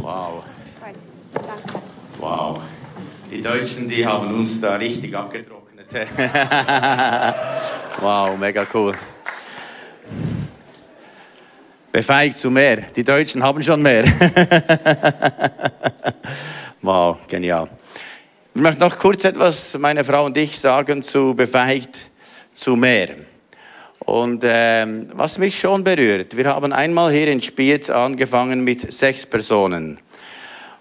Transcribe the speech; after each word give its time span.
Wow. 0.00 0.44
Wow. 2.18 2.60
Die 3.30 3.40
Deutschen, 3.40 3.88
die 3.88 4.06
haben 4.06 4.34
uns 4.34 4.60
da 4.60 4.76
richtig 4.76 5.16
abgetrocknet. 5.16 5.86
wow, 8.00 8.36
mega 8.38 8.66
cool. 8.74 8.94
Befeigt 11.90 12.36
zu 12.36 12.50
mehr. 12.50 12.76
Die 12.94 13.04
Deutschen 13.04 13.42
haben 13.42 13.62
schon 13.62 13.82
mehr. 13.82 14.04
wow, 16.82 17.18
genial. 17.28 17.68
Ich 18.54 18.60
möchte 18.60 18.80
noch 18.80 18.98
kurz 18.98 19.24
etwas, 19.24 19.76
meine 19.78 20.04
Frau 20.04 20.26
und 20.26 20.36
ich, 20.36 20.58
sagen 20.58 21.02
zu 21.02 21.34
befeigt 21.34 22.10
zu 22.54 22.76
mehr. 22.76 23.16
Und 24.04 24.42
ähm, 24.44 25.08
was 25.14 25.38
mich 25.38 25.58
schon 25.58 25.84
berührt, 25.84 26.36
wir 26.36 26.46
haben 26.46 26.72
einmal 26.72 27.12
hier 27.12 27.28
in 27.28 27.40
Spiez 27.40 27.88
angefangen 27.88 28.64
mit 28.64 28.92
sechs 28.92 29.24
Personen. 29.26 29.98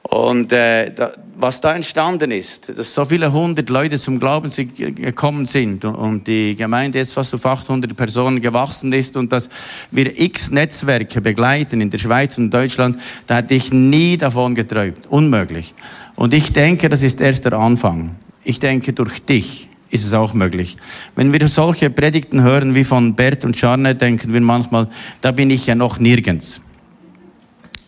Und 0.02 0.52
äh, 0.52 0.92
da, 0.92 1.14
was 1.38 1.62
da 1.62 1.76
entstanden 1.76 2.32
ist, 2.32 2.78
dass 2.78 2.94
so 2.94 3.06
viele 3.06 3.32
hundert 3.32 3.70
Leute 3.70 3.98
zum 4.00 4.20
Glauben 4.20 4.50
gekommen 4.50 5.46
sind 5.46 5.86
und 5.86 6.28
die 6.28 6.56
Gemeinde 6.56 6.98
jetzt 6.98 7.14
fast 7.14 7.34
auf 7.36 7.46
800 7.46 7.96
Personen 7.96 8.42
gewachsen 8.42 8.92
ist 8.94 9.16
und 9.16 9.32
dass 9.32 9.50
wir 9.92 10.20
x 10.20 10.52
Netzwerke 10.52 11.22
begleiten 11.22 11.80
in 11.80 11.90
der 11.90 12.00
Schweiz 12.00 12.38
und 12.38 12.52
Deutschland, 12.52 13.00
da 13.28 13.38
hätte 13.38 13.54
ich 13.54 13.72
nie 13.72 14.18
davon 14.18 14.56
geträumt. 14.56 15.08
Unmöglich. 15.08 15.76
Und 16.16 16.34
ich 16.34 16.52
denke, 16.52 16.90
das 16.90 17.04
ist 17.04 17.22
erst 17.22 17.46
der 17.46 17.54
Anfang. 17.54 18.12
Ich 18.44 18.60
denke, 18.60 18.94
durch 18.94 19.24
dich 19.24 19.70
ist 19.92 20.06
es 20.06 20.14
auch 20.14 20.34
möglich. 20.34 20.78
Wenn 21.16 21.32
wir 21.34 21.48
solche 21.48 21.90
Predigten 21.90 22.42
hören 22.42 22.74
wie 22.74 22.84
von 22.84 23.14
Bert 23.16 23.46
und 23.46 23.58
Charne, 23.58 23.94
denken 23.94 24.34
wir 24.34 24.42
manchmal, 24.42 24.88
da 25.22 25.32
bin 25.32 25.50
ich 25.50 25.68
ja 25.68 25.76
noch 25.76 26.00
nirgends. 26.00 26.62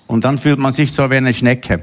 Und 0.07 0.25
dann 0.25 0.37
fühlt 0.37 0.59
man 0.59 0.73
sich 0.73 0.91
so 0.91 1.09
wie 1.09 1.15
eine 1.15 1.33
Schnecke. 1.33 1.81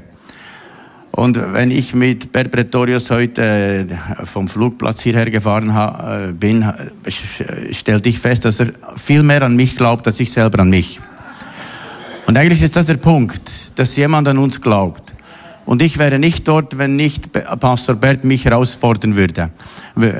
Und 1.11 1.37
wenn 1.53 1.71
ich 1.71 1.93
mit 1.93 2.31
Bert 2.31 2.51
Pretorius 2.51 3.11
heute 3.11 3.41
äh, 3.41 4.25
vom 4.25 4.47
Flugplatz 4.47 5.01
hierher 5.01 5.29
gefahren 5.29 5.69
äh, 5.69 6.31
bin, 6.31 6.61
äh, 6.61 7.73
stellte 7.73 8.07
ich 8.07 8.19
fest, 8.19 8.45
dass 8.45 8.61
er 8.61 8.67
viel 8.95 9.21
mehr 9.21 9.41
an 9.41 9.55
mich 9.55 9.75
glaubt, 9.75 10.07
als 10.07 10.19
ich 10.21 10.31
selber 10.31 10.59
an 10.59 10.69
mich. 10.69 11.01
Und 12.27 12.37
eigentlich 12.37 12.61
ist 12.61 12.77
das 12.77 12.85
der 12.85 12.95
Punkt, 12.95 13.77
dass 13.77 13.95
jemand 13.97 14.27
an 14.29 14.37
uns 14.37 14.61
glaubt. 14.61 15.10
Und 15.65 15.81
ich 15.81 15.97
wäre 15.97 16.19
nicht 16.19 16.47
dort, 16.47 16.77
wenn 16.77 16.95
nicht 16.95 17.31
Pastor 17.59 17.95
Bert 17.95 18.23
mich 18.23 18.45
herausfordern 18.45 19.15
würde. 19.15 19.51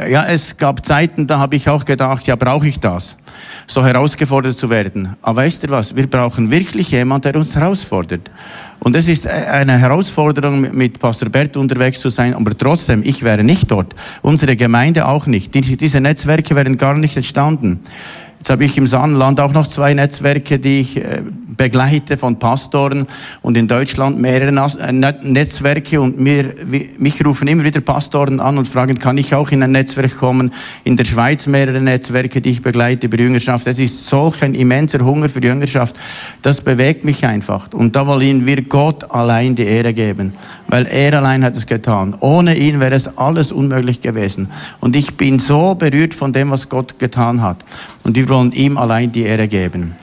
Ja, 0.10 0.26
es 0.26 0.56
gab 0.58 0.86
Zeiten, 0.86 1.28
da 1.28 1.40
habe 1.40 1.56
ich 1.56 1.68
auch 1.68 1.84
gedacht, 1.84 2.28
ja, 2.28 2.36
brauche 2.36 2.68
ich 2.68 2.80
das? 2.80 3.18
So 3.66 3.84
herausgefordert 3.84 4.58
zu 4.58 4.70
werden. 4.70 5.16
Aber 5.22 5.42
weißt 5.42 5.64
du 5.64 5.70
was? 5.70 5.96
Wir 5.96 6.08
brauchen 6.08 6.52
wirklich 6.52 6.92
jemanden, 6.92 7.24
der 7.24 7.36
uns 7.36 7.56
herausfordert. 7.56 8.30
Und 8.80 8.96
es 8.96 9.08
ist 9.08 9.28
eine 9.28 9.78
Herausforderung, 9.78 10.76
mit 10.76 11.00
Pastor 11.00 11.30
Bert 11.30 11.58
unterwegs 11.58 12.00
zu 12.00 12.10
sein, 12.10 12.34
aber 12.34 12.58
trotzdem, 12.58 13.02
ich 13.04 13.24
wäre 13.24 13.44
nicht 13.44 13.70
dort. 13.70 13.94
Unsere 14.22 14.56
Gemeinde 14.56 15.08
auch 15.08 15.28
nicht. 15.28 15.54
Diese 15.54 16.02
Netzwerke 16.02 16.56
wären 16.56 16.78
gar 16.78 16.96
nicht 16.96 17.16
entstanden. 17.16 17.80
Jetzt 18.42 18.50
habe 18.50 18.66
ich 18.66 18.76
im 18.76 18.88
Sonnenland 18.88 19.40
auch 19.40 19.54
noch 19.54 19.68
zwei 19.68 19.94
Netzwerke, 19.94 20.58
die 20.58 20.80
ich 20.80 20.98
äh, 20.98 21.22
begleite 21.58 22.18
von 22.18 22.40
Pastoren 22.40 23.06
und 23.44 23.56
in 23.56 23.68
Deutschland 23.68 24.20
mehrere 24.20 24.50
äh, 24.80 24.92
Netzwerke 24.92 26.02
und 26.02 26.20
mir, 26.20 26.56
mich 26.98 27.24
rufen 27.24 27.48
immer 27.48 27.64
wieder 27.64 27.82
Pastoren 27.82 28.40
an 28.40 28.58
und 28.58 28.68
fragen, 28.68 28.98
kann 28.98 29.20
ich 29.20 29.36
auch 29.36 29.52
in 29.52 29.62
ein 29.62 29.72
Netzwerk 29.72 30.18
kommen? 30.18 30.52
In 30.84 30.98
der 30.98 31.06
Schweiz 31.06 31.46
mehrere 31.46 31.80
Netzwerke, 31.80 32.42
die 32.42 32.50
ich 32.50 32.64
begleite 32.64 33.06
über 33.06 33.20
Jüngerschaft. 33.20 33.68
Es 33.68 33.78
ist 33.78 34.08
solch 34.08 34.42
ein 34.42 34.56
immenser 34.56 35.06
Hunger 35.06 35.30
für 35.30 35.44
Jüngerschaft. 35.44 35.96
Das 36.42 36.62
bewegt 36.62 37.06
mich 37.06 37.24
einfach. 37.24 37.72
Und 37.74 37.96
da 37.96 38.08
wollen 38.08 38.48
wir 38.48 38.64
Gott 38.64 39.12
allein 39.12 39.54
die 39.54 39.66
Ehre 39.66 39.94
geben, 39.94 40.34
weil 40.68 40.88
er 40.88 41.16
allein 41.20 41.44
hat 41.44 41.56
es 41.56 41.68
getan. 41.68 42.16
Ohne 42.22 42.58
ihn 42.58 42.80
wäre 42.80 42.96
es 42.96 43.20
alles 43.20 43.52
unmöglich 43.52 44.02
gewesen. 44.02 44.50
Und 44.80 44.96
ich 44.96 45.16
bin 45.16 45.38
so 45.38 45.76
berührt 45.76 46.16
von 46.16 46.34
dem, 46.34 46.50
was 46.50 46.70
Gott 46.70 46.98
getan 46.98 47.44
hat. 47.44 47.64
Und 48.04 48.16
wir 48.16 48.31
wollen 48.32 48.52
ihm 48.54 48.78
allein 48.78 49.12
die 49.12 49.24
Ehre 49.24 49.48
geben. 49.48 49.96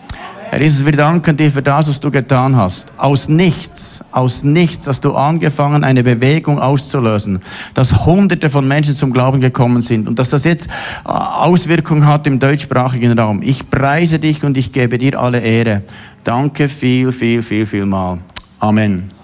Herr 0.50 0.62
Jesus, 0.62 0.87
wir 0.87 0.93
danken 0.93 1.37
dir 1.37 1.53
für 1.53 1.61
das, 1.61 1.89
was 1.89 2.00
du 2.00 2.11
getan 2.11 2.56
hast. 2.56 2.91
Aus 2.97 3.28
nichts, 3.28 4.03
aus 4.12 4.44
nichts 4.44 4.87
hast 4.87 5.05
du 5.05 5.15
angefangen, 5.15 5.84
eine 5.84 6.03
Bewegung 6.03 6.59
auszulösen, 6.59 7.43
dass 7.75 8.06
Hunderte 8.06 8.49
von 8.49 8.67
Menschen 8.67 8.94
zum 8.94 9.12
Glauben 9.12 9.43
gekommen 9.43 9.83
sind 9.83 10.09
und 10.09 10.19
dass 10.19 10.31
das 10.31 10.44
jetzt 10.44 10.67
äh, 10.67 11.11
Auswirkungen 11.11 12.06
hat 12.06 12.27
im 12.27 12.38
deutschsprachigen 12.38 13.19
Raum. 13.19 13.43
Ich 13.43 13.69
preise 13.69 14.19
dich 14.19 14.43
und 14.43 14.56
ich 14.56 14.72
gebe 14.72 14.97
dir 14.97 15.21
alle 15.21 15.41
Ehre. 15.41 15.83
Danke 16.25 16.69
viel, 16.69 17.12
viel, 17.12 17.43
viel, 17.43 17.67
viel 17.67 17.84
mal. 17.84 18.19
Amen. 18.59 19.18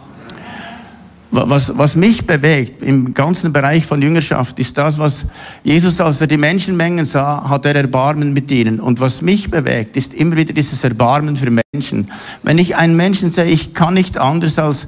Was, 1.37 1.77
was 1.77 1.97
mich 1.97 2.25
bewegt 2.29 2.81
im 2.81 3.13
ganzen 3.13 3.53
Bereich 3.53 3.85
von 3.85 4.01
Jüngerschaft, 4.01 4.61
ist 4.61 4.79
das, 4.79 5.01
was 5.01 5.27
Jesus, 5.65 6.01
als 6.01 6.21
er 6.21 6.29
die 6.29 6.37
Menschenmengen 6.37 7.05
sah, 7.05 7.49
hat 7.49 7.67
er 7.67 7.75
Erbarmen 7.75 8.33
mit 8.33 8.53
ihnen. 8.53 8.79
Und 8.79 9.01
was 9.01 9.21
mich 9.21 9.51
bewegt, 9.51 9.97
ist 9.97 10.15
immer 10.15 10.37
wieder 10.37 10.53
dieses 10.53 10.85
Erbarmen 10.85 11.37
für 11.37 11.51
Menschen. 11.51 12.09
Wenn 12.45 12.59
ich 12.59 12.77
einen 12.77 12.97
Menschen 12.97 13.33
sehe, 13.33 13.47
ich 13.47 13.75
kann 13.75 13.95
nicht 13.95 14.17
anders 14.17 14.61
als 14.61 14.87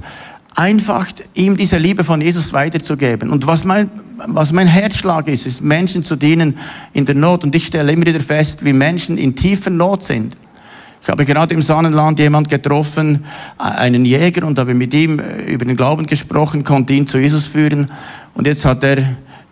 einfach 0.55 1.05
ihm 1.33 1.57
diese 1.57 1.79
Liebe 1.79 2.05
von 2.05 2.21
Jesus 2.21 2.53
weiterzugeben. 2.53 3.29
Und 3.29 3.45
was 3.45 3.65
mein, 3.65 3.91
was 4.27 4.53
mein 4.53 4.67
Herzschlag 4.67 5.27
ist, 5.27 5.47
ist 5.47 5.61
Menschen 5.61 6.01
zu 6.01 6.15
dienen 6.15 6.57
in 6.93 7.05
der 7.05 7.15
Not. 7.15 7.43
Und 7.43 7.55
ich 7.55 7.67
stelle 7.67 7.91
immer 7.91 8.05
wieder 8.05 8.21
fest, 8.21 8.63
wie 8.63 8.71
Menschen 8.71 9.17
in 9.17 9.35
tiefer 9.35 9.69
Not 9.69 10.03
sind. 10.03 10.37
Ich 11.01 11.09
habe 11.09 11.25
gerade 11.25 11.53
im 11.53 11.61
Sonnenland 11.61 12.19
jemand 12.19 12.49
getroffen, 12.49 13.23
einen 13.57 14.03
Jäger, 14.03 14.45
und 14.45 14.57
habe 14.59 14.73
mit 14.73 14.93
ihm 14.93 15.19
äh, 15.19 15.51
über 15.51 15.65
den 15.65 15.77
Glauben 15.77 16.05
gesprochen, 16.05 16.63
konnte 16.63 16.93
ihn 16.93 17.07
zu 17.07 17.17
Jesus 17.17 17.45
führen. 17.45 17.91
Und 18.33 18.47
jetzt 18.47 18.65
hat 18.65 18.83
er 18.83 18.97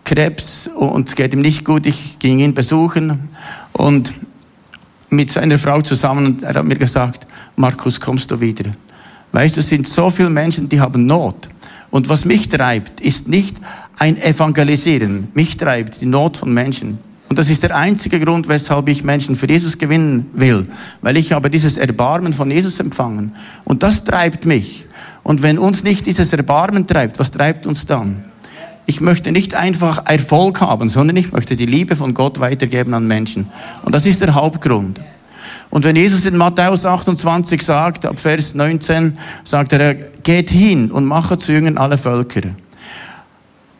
Krebs 0.04 0.68
und 0.68 1.08
es 1.08 1.14
geht 1.14 1.32
ihm 1.34 1.40
nicht 1.40 1.64
gut. 1.64 1.86
Ich 1.86 2.18
ging 2.18 2.38
ihn 2.38 2.54
besuchen 2.54 3.28
und 3.72 4.12
mit 5.08 5.30
seiner 5.30 5.58
Frau 5.58 5.80
zusammen 5.80 6.26
und 6.26 6.42
er 6.42 6.54
hat 6.54 6.64
mir 6.64 6.76
gesagt, 6.76 7.26
Markus, 7.56 8.00
kommst 8.00 8.30
du 8.30 8.40
wieder? 8.40 8.70
Weißt 9.32 9.56
du, 9.56 9.60
es 9.60 9.68
sind 9.68 9.88
so 9.88 10.10
viele 10.10 10.30
Menschen, 10.30 10.68
die 10.68 10.80
haben 10.80 11.06
Not. 11.06 11.48
Und 11.90 12.08
was 12.08 12.24
mich 12.24 12.48
treibt, 12.48 13.00
ist 13.00 13.28
nicht 13.28 13.56
ein 13.98 14.16
Evangelisieren. 14.16 15.28
Mich 15.34 15.56
treibt 15.56 16.00
die 16.00 16.06
Not 16.06 16.36
von 16.36 16.52
Menschen. 16.52 16.98
Und 17.28 17.38
das 17.38 17.50
ist 17.50 17.62
der 17.62 17.76
einzige 17.76 18.20
Grund, 18.20 18.48
weshalb 18.48 18.88
ich 18.88 19.02
Menschen 19.02 19.34
für 19.34 19.48
Jesus 19.48 19.78
gewinnen 19.78 20.30
will, 20.32 20.68
weil 21.02 21.16
ich 21.16 21.32
habe 21.32 21.50
dieses 21.50 21.76
Erbarmen 21.76 22.32
von 22.32 22.50
Jesus 22.50 22.78
empfangen. 22.78 23.34
Und 23.64 23.82
das 23.82 24.04
treibt 24.04 24.46
mich. 24.46 24.86
Und 25.24 25.42
wenn 25.42 25.58
uns 25.58 25.82
nicht 25.82 26.06
dieses 26.06 26.32
Erbarmen 26.32 26.86
treibt, 26.86 27.18
was 27.18 27.32
treibt 27.32 27.66
uns 27.66 27.84
dann? 27.86 28.24
Ich 28.86 29.00
möchte 29.00 29.32
nicht 29.32 29.54
einfach 29.54 30.06
Erfolg 30.06 30.60
haben, 30.60 30.88
sondern 30.88 31.16
ich 31.16 31.32
möchte 31.32 31.56
die 31.56 31.66
Liebe 31.66 31.96
von 31.96 32.14
Gott 32.14 32.38
weitergeben 32.38 32.94
an 32.94 33.08
Menschen. 33.08 33.48
Und 33.82 33.92
das 33.92 34.06
ist 34.06 34.20
der 34.20 34.34
Hauptgrund. 34.34 35.00
Und 35.70 35.84
wenn 35.84 35.96
Jesus 35.96 36.24
in 36.24 36.36
Matthäus 36.36 36.86
28 36.86 37.60
sagt, 37.60 38.06
ab 38.06 38.20
Vers 38.20 38.54
19, 38.54 39.18
sagt 39.42 39.72
er, 39.72 39.94
geht 39.94 40.50
hin 40.50 40.92
und 40.92 41.04
mache 41.04 41.36
zu 41.36 41.52
Jüngern 41.52 41.76
alle 41.76 41.98
Völker. 41.98 42.42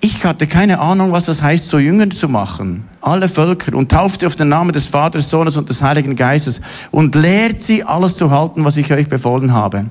Ich 0.09 0.25
hatte 0.25 0.47
keine 0.47 0.79
Ahnung, 0.79 1.11
was 1.11 1.25
das 1.25 1.43
heißt, 1.43 1.69
so 1.69 1.81
Jünger 1.81 2.09
zu 2.11 2.29
machen. 2.29 2.85
Alle 3.01 3.29
Völker 3.29 3.75
und 3.75 3.91
tauft 3.91 4.21
sie 4.21 4.27
auf 4.29 4.37
den 4.37 4.49
Namen 4.49 4.71
des 4.71 4.87
Vaters, 4.87 5.29
Sohnes 5.29 5.57
und 5.57 5.69
des 5.69 5.83
Heiligen 5.83 6.15
Geistes 6.15 6.61
und 6.93 7.17
lehrt 7.17 7.59
sie, 7.59 7.83
alles 7.83 8.17
zu 8.17 8.31
halten, 8.31 8.65
was 8.65 8.77
ich 8.77 8.93
euch 8.93 9.09
befohlen 9.09 9.53
habe. 9.53 9.87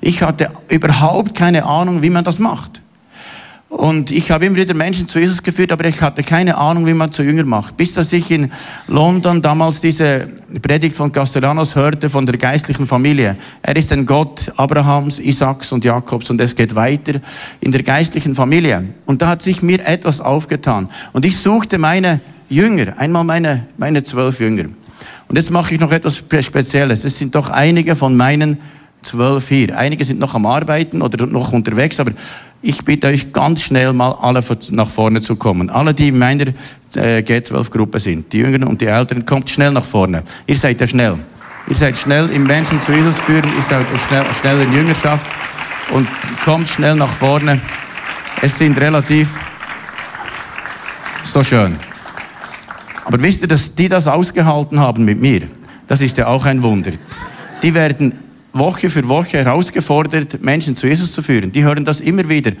Ich 0.00 0.22
hatte 0.22 0.50
überhaupt 0.68 1.36
keine 1.36 1.66
Ahnung, 1.66 2.02
wie 2.02 2.10
man 2.10 2.24
das 2.24 2.40
macht. 2.40 2.82
Und 3.76 4.12
ich 4.12 4.30
habe 4.30 4.46
immer 4.46 4.54
wieder 4.54 4.72
Menschen 4.72 5.08
zu 5.08 5.18
Jesus 5.18 5.42
geführt, 5.42 5.72
aber 5.72 5.84
ich 5.86 6.00
hatte 6.00 6.22
keine 6.22 6.56
Ahnung, 6.56 6.86
wie 6.86 6.94
man 6.94 7.10
zu 7.10 7.24
Jünger 7.24 7.42
macht. 7.42 7.76
Bis 7.76 7.92
dass 7.94 8.12
ich 8.12 8.30
in 8.30 8.52
London 8.86 9.42
damals 9.42 9.80
diese 9.80 10.28
Predigt 10.62 10.96
von 10.96 11.10
Castellanos 11.10 11.74
hörte 11.74 12.08
von 12.08 12.24
der 12.24 12.38
geistlichen 12.38 12.86
Familie. 12.86 13.36
Er 13.62 13.74
ist 13.74 13.90
ein 13.90 14.06
Gott 14.06 14.52
Abrahams, 14.56 15.18
Isaaks 15.18 15.72
und 15.72 15.84
Jakobs 15.84 16.30
und 16.30 16.40
es 16.40 16.54
geht 16.54 16.76
weiter 16.76 17.14
in 17.60 17.72
der 17.72 17.82
geistlichen 17.82 18.36
Familie. 18.36 18.88
Und 19.06 19.22
da 19.22 19.26
hat 19.26 19.42
sich 19.42 19.60
mir 19.60 19.84
etwas 19.84 20.20
aufgetan. 20.20 20.88
Und 21.12 21.26
ich 21.26 21.36
suchte 21.36 21.76
meine 21.76 22.20
Jünger, 22.48 22.96
einmal 22.96 23.24
meine, 23.24 23.66
meine 23.76 24.04
zwölf 24.04 24.38
Jünger. 24.38 24.66
Und 25.26 25.34
jetzt 25.34 25.50
mache 25.50 25.74
ich 25.74 25.80
noch 25.80 25.90
etwas 25.90 26.18
Spezielles. 26.18 27.02
Es 27.02 27.18
sind 27.18 27.34
doch 27.34 27.50
einige 27.50 27.96
von 27.96 28.16
meinen 28.16 28.58
zwölf 29.02 29.48
hier. 29.48 29.76
Einige 29.76 30.04
sind 30.04 30.20
noch 30.20 30.34
am 30.34 30.46
Arbeiten 30.46 31.02
oder 31.02 31.26
noch 31.26 31.52
unterwegs, 31.52 32.00
aber 32.00 32.12
ich 32.64 32.82
bitte 32.82 33.08
euch 33.08 33.30
ganz 33.30 33.60
schnell 33.60 33.92
mal 33.92 34.12
alle 34.12 34.42
nach 34.70 34.88
vorne 34.88 35.20
zu 35.20 35.36
kommen. 35.36 35.68
Alle, 35.68 35.92
die 35.92 36.08
in 36.08 36.18
meiner 36.18 36.46
äh, 36.96 37.18
G12-Gruppe 37.18 38.00
sind, 38.00 38.32
die 38.32 38.38
Jüngeren 38.38 38.64
und 38.64 38.80
die 38.80 38.86
Älteren, 38.86 39.26
kommt 39.26 39.50
schnell 39.50 39.70
nach 39.70 39.84
vorne. 39.84 40.22
Ihr 40.46 40.56
seid 40.56 40.80
ja 40.80 40.86
schnell. 40.86 41.18
Ihr 41.68 41.76
seid 41.76 41.96
schnell 41.96 42.30
im 42.30 42.44
Menschen 42.44 42.80
zu 42.80 42.92
Jesus 42.92 43.18
führen, 43.18 43.50
ihr 43.54 43.62
seid 43.62 43.86
schnell, 44.08 44.24
schnell 44.40 44.62
in 44.62 44.72
Jüngerschaft 44.72 45.26
und 45.92 46.08
kommt 46.42 46.66
schnell 46.66 46.94
nach 46.94 47.08
vorne. 47.08 47.60
Es 48.40 48.56
sind 48.56 48.78
relativ 48.80 49.28
so 51.22 51.42
schön. 51.44 51.78
Aber 53.04 53.20
wisst 53.20 53.42
ihr, 53.42 53.48
dass 53.48 53.74
die 53.74 53.90
das 53.90 54.06
ausgehalten 54.06 54.80
haben 54.80 55.04
mit 55.04 55.20
mir? 55.20 55.42
Das 55.86 56.00
ist 56.00 56.16
ja 56.16 56.28
auch 56.28 56.46
ein 56.46 56.62
Wunder. 56.62 56.92
Die 57.62 57.74
werden 57.74 58.14
Woche 58.54 58.88
für 58.88 59.06
Woche 59.08 59.38
herausgefordert, 59.38 60.42
Menschen 60.42 60.76
zu 60.76 60.86
Jesus 60.86 61.12
zu 61.12 61.22
führen. 61.22 61.50
Die 61.52 61.64
hören 61.64 61.84
das 61.84 62.00
immer 62.00 62.28
wieder. 62.28 62.52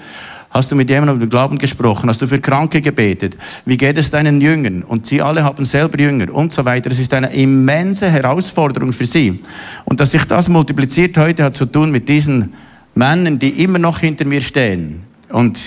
Hast 0.50 0.70
du 0.70 0.76
mit 0.76 0.88
jemandem 0.90 1.16
über 1.16 1.26
den 1.26 1.30
Glauben 1.30 1.58
gesprochen? 1.58 2.08
Hast 2.08 2.22
du 2.22 2.26
für 2.26 2.40
Kranke 2.40 2.80
gebetet? 2.80 3.36
Wie 3.64 3.76
geht 3.76 3.96
es 3.96 4.10
deinen 4.10 4.40
Jüngern? 4.40 4.82
Und 4.82 5.06
sie 5.06 5.22
alle 5.22 5.44
haben 5.44 5.64
selber 5.64 5.98
Jünger 5.98 6.32
und 6.32 6.52
so 6.52 6.64
weiter. 6.64 6.90
Es 6.90 6.98
ist 6.98 7.14
eine 7.14 7.32
immense 7.32 8.10
Herausforderung 8.10 8.92
für 8.92 9.06
sie. 9.06 9.40
Und 9.84 10.00
dass 10.00 10.10
sich 10.10 10.24
das 10.24 10.48
multipliziert 10.48 11.16
heute 11.16 11.44
hat 11.44 11.56
zu 11.56 11.66
tun 11.66 11.90
mit 11.90 12.08
diesen 12.08 12.54
Männern, 12.94 13.38
die 13.38 13.62
immer 13.62 13.78
noch 13.78 13.98
hinter 13.98 14.24
mir 14.24 14.42
stehen. 14.42 15.00
Und 15.28 15.60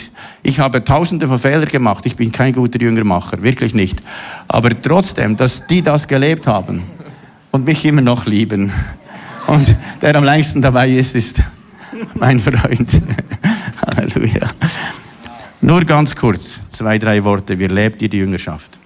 ich 0.43 0.59
habe 0.59 0.83
tausende 0.83 1.27
von 1.27 1.39
Fehlern 1.39 1.67
gemacht. 1.67 2.05
Ich 2.05 2.15
bin 2.15 2.31
kein 2.31 2.53
guter 2.53 2.79
Jüngermacher, 2.79 3.41
wirklich 3.41 3.73
nicht. 3.73 4.01
Aber 4.47 4.69
trotzdem, 4.81 5.35
dass 5.35 5.67
die 5.67 5.81
das 5.81 6.07
gelebt 6.07 6.47
haben 6.47 6.83
und 7.51 7.65
mich 7.65 7.83
immer 7.83 8.01
noch 8.01 8.25
lieben. 8.25 8.71
Und 9.47 9.75
der 10.01 10.15
am 10.15 10.23
längsten 10.23 10.61
dabei 10.61 10.89
ist, 10.89 11.15
ist 11.15 11.41
mein 12.15 12.39
Freund. 12.39 12.89
Halleluja. 13.95 14.47
Nur 15.61 15.83
ganz 15.85 16.15
kurz, 16.15 16.69
zwei, 16.69 16.97
drei 16.99 17.23
Worte. 17.23 17.57
Wie 17.57 17.63
erlebt 17.63 18.01
ihr 18.01 18.09
die 18.09 18.17
Jüngerschaft? 18.17 18.77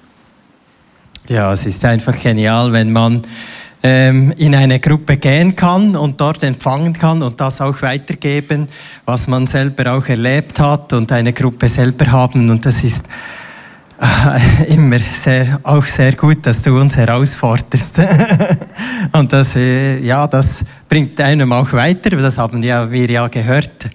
Ja, 1.28 1.52
es 1.52 1.66
ist 1.66 1.84
einfach 1.86 2.20
genial, 2.20 2.72
wenn 2.72 2.92
man 2.92 3.22
ähm, 3.84 4.34
in 4.38 4.56
eine 4.56 4.80
Gruppe 4.80 5.18
gehen 5.18 5.56
kann 5.56 5.96
und 5.96 6.22
dort 6.22 6.44
empfangen 6.44 6.94
kann 6.94 7.24
und 7.24 7.42
das 7.42 7.62
auch 7.62 7.82
weitergeben, 7.82 8.68
was 9.06 9.28
man 9.28 9.48
selber 9.48 9.94
auch 9.94 10.08
erlebt 10.08 10.60
hat 10.60 10.94
und 10.94 11.12
eine 11.12 11.34
Gruppe 11.34 11.68
selber 11.70 12.12
haben. 12.12 12.50
Und 12.50 12.66
das 12.66 12.84
ist 12.84 13.08
immer 14.68 15.00
sehr, 15.00 15.60
auch 15.64 15.86
sehr 15.86 16.14
gut, 16.14 16.46
dass 16.46 16.62
du 16.62 16.80
uns 16.80 16.98
herausforderst. 16.98 18.02
und 19.14 19.32
das, 19.32 19.56
äh, 19.56 20.00
ja, 20.00 20.26
das 20.28 20.66
bringt 20.90 21.20
einem 21.22 21.54
auch 21.54 21.72
weiter. 21.74 22.10
Das 22.12 22.38
haben 22.38 22.64
ja, 22.64 22.92
wir 22.92 23.10
ja 23.10 23.28
gehört 23.28 23.90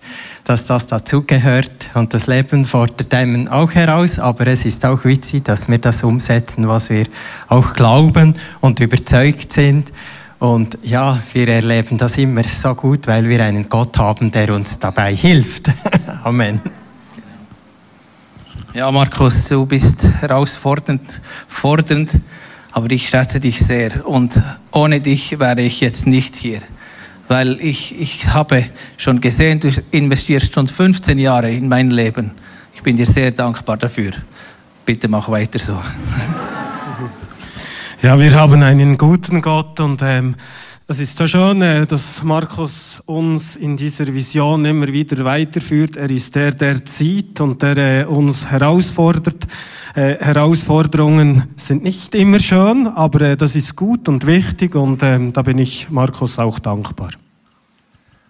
dass 0.46 0.64
das 0.64 0.86
dazugehört 0.86 1.90
und 1.94 2.14
das 2.14 2.28
Leben 2.28 2.64
fordert 2.64 3.12
einem 3.12 3.48
auch 3.48 3.72
heraus, 3.74 4.20
aber 4.20 4.46
es 4.46 4.64
ist 4.64 4.86
auch 4.86 5.04
wichtig, 5.04 5.44
dass 5.44 5.68
wir 5.68 5.78
das 5.78 6.04
umsetzen, 6.04 6.68
was 6.68 6.88
wir 6.88 7.06
auch 7.48 7.74
glauben 7.74 8.34
und 8.60 8.78
überzeugt 8.78 9.52
sind. 9.52 9.92
Und 10.38 10.78
ja, 10.84 11.18
wir 11.32 11.48
erleben 11.48 11.98
das 11.98 12.16
immer 12.16 12.44
so 12.44 12.76
gut, 12.76 13.08
weil 13.08 13.28
wir 13.28 13.42
einen 13.42 13.68
Gott 13.68 13.98
haben, 13.98 14.30
der 14.30 14.54
uns 14.54 14.78
dabei 14.78 15.14
hilft. 15.14 15.68
Amen. 16.22 16.60
Ja, 18.76 18.90
Markus, 18.90 19.48
du 19.48 19.64
bist 19.64 20.06
herausfordernd, 20.20 21.22
fordernd, 21.48 22.10
aber 22.72 22.90
ich 22.90 23.08
schätze 23.08 23.40
dich 23.40 23.58
sehr. 23.58 24.06
Und 24.06 24.38
ohne 24.70 25.00
dich 25.00 25.38
wäre 25.40 25.62
ich 25.62 25.80
jetzt 25.80 26.06
nicht 26.06 26.36
hier 26.36 26.60
weil 27.26 27.58
ich, 27.60 27.98
ich 27.98 28.28
habe 28.28 28.66
schon 28.98 29.18
gesehen, 29.20 29.60
du 29.60 29.70
investierst 29.92 30.52
schon 30.52 30.68
15 30.68 31.18
Jahre 31.18 31.50
in 31.50 31.68
mein 31.68 31.90
Leben. 31.90 32.32
Ich 32.74 32.82
bin 32.82 32.98
dir 32.98 33.06
sehr 33.06 33.30
dankbar 33.30 33.78
dafür. 33.78 34.10
Bitte 34.84 35.08
mach 35.08 35.30
weiter 35.30 35.58
so. 35.58 35.80
Ja, 38.02 38.18
wir 38.18 38.34
haben 38.34 38.62
einen 38.62 38.98
guten 38.98 39.40
Gott 39.40 39.80
und 39.80 40.02
ähm, 40.02 40.36
das 40.86 41.00
ist 41.00 41.16
so 41.16 41.26
schön, 41.26 41.62
äh, 41.62 41.84
dass 41.84 42.22
Markus 42.22 43.02
uns 43.06 43.56
in 43.56 43.76
dieser 43.76 44.06
Vision 44.06 44.64
immer 44.64 44.86
wieder 44.86 45.24
weiterführt. 45.24 45.96
Er 45.96 46.08
ist 46.10 46.34
der, 46.36 46.52
der 46.52 46.84
zieht 46.84 47.40
und 47.40 47.60
der 47.60 47.76
äh, 47.76 48.04
uns 48.04 48.46
herausfordert. 48.46 49.46
Äh, 49.96 50.16
Herausforderungen 50.20 51.44
sind 51.56 51.82
nicht 51.82 52.14
immer 52.14 52.38
schön, 52.38 52.86
aber 52.86 53.36
das 53.36 53.56
ist 53.56 53.74
gut 53.74 54.08
und 54.08 54.26
wichtig 54.26 54.76
und 54.76 55.02
ähm, 55.02 55.32
da 55.32 55.42
bin 55.42 55.58
ich 55.58 55.90
Markus 55.90 56.38
auch 56.38 56.60
dankbar. 56.60 57.10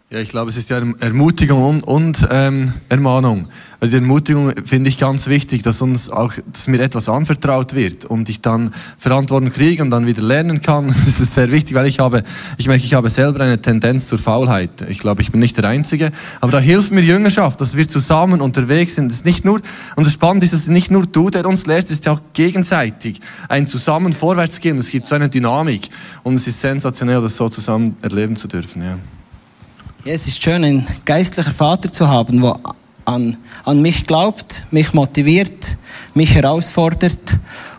Ja, 0.09 0.21
ich 0.21 0.29
glaube, 0.29 0.49
es 0.49 0.57
ist 0.57 0.71
ja 0.71 0.81
Ermutigung 1.01 1.65
und, 1.65 1.83
und 1.83 2.29
ähm, 2.31 2.73
Ermahnung. 2.89 3.49
Also 3.81 3.91
die 3.91 4.05
Ermutigung 4.05 4.53
finde 4.65 4.89
ich 4.89 4.99
ganz 4.99 5.27
wichtig, 5.27 5.65
dass 5.65 5.83
uns 5.83 6.11
auch, 6.11 6.33
dass 6.53 6.69
mir 6.69 6.79
etwas 6.79 7.09
anvertraut 7.09 7.75
wird 7.75 8.05
und 8.05 8.29
ich 8.29 8.41
dann 8.41 8.73
Verantwortung 8.99 9.51
kriege 9.51 9.83
und 9.83 9.91
dann 9.91 10.07
wieder 10.07 10.23
lernen 10.23 10.63
kann. 10.63 10.95
Das 11.07 11.19
ist 11.19 11.35
sehr 11.35 11.51
wichtig, 11.51 11.75
weil 11.75 11.89
ich 11.89 11.99
habe, 11.99 12.23
ich 12.57 12.69
merke, 12.69 12.85
ich 12.85 12.95
habe 12.95 13.11
selber 13.11 13.41
eine 13.41 13.61
Tendenz 13.61 14.07
zur 14.07 14.21
Faulheit. 14.21 14.71
Ich 14.89 15.01
glaube, 15.01 15.23
ich 15.23 15.33
bin 15.33 15.41
nicht 15.41 15.57
der 15.57 15.65
Einzige. 15.65 16.13
Aber 16.41 16.53
da 16.53 16.61
hilft 16.61 16.93
mir 16.93 17.03
Jüngerschaft, 17.03 17.61
dass 17.61 17.77
wir 17.77 17.89
zusammen 17.89 18.41
unterwegs 18.41 18.95
sind. 18.95 19.09
Das 19.09 19.17
ist 19.17 19.25
nicht 19.25 19.45
nur, 19.45 19.61
und 19.97 20.07
das 20.07 20.13
Spannende 20.13 20.47
ist, 20.47 20.53
es 20.53 20.69
nicht 20.69 20.93
nur 20.93 21.05
du, 21.05 21.31
der 21.31 21.47
uns 21.47 21.67
lehrt, 21.67 21.87
es 21.87 21.91
ist 21.91 22.07
ja 22.07 22.13
auch 22.13 22.21
gegenseitig 22.33 23.19
ein 23.49 23.67
zusammen 23.67 24.13
vorwärts 24.13 24.61
gehen. 24.61 24.79
Es 24.79 24.89
gibt 24.89 25.09
so 25.09 25.17
eine 25.17 25.29
Dynamik 25.29 25.89
und 26.23 26.37
es 26.37 26.47
ist 26.47 26.61
sensationell, 26.61 27.21
das 27.21 27.37
so 27.37 27.49
zusammen 27.49 27.97
erleben 28.03 28.37
zu 28.37 28.47
dürfen. 28.47 28.85
Ja. 28.85 28.99
Ja, 30.07 30.13
es 30.13 30.29
ist 30.29 30.41
schön, 30.41 30.63
einen 30.63 30.87
geistlichen 31.05 31.53
Vater 31.53 31.91
zu 31.91 32.07
haben, 32.07 32.41
der 32.41 32.57
an, 33.07 33.37
an 33.65 33.83
mich 33.83 34.07
glaubt, 34.07 34.63
mich 34.71 34.95
motiviert, 34.95 35.77
mich 36.15 36.33
herausfordert. 36.33 37.19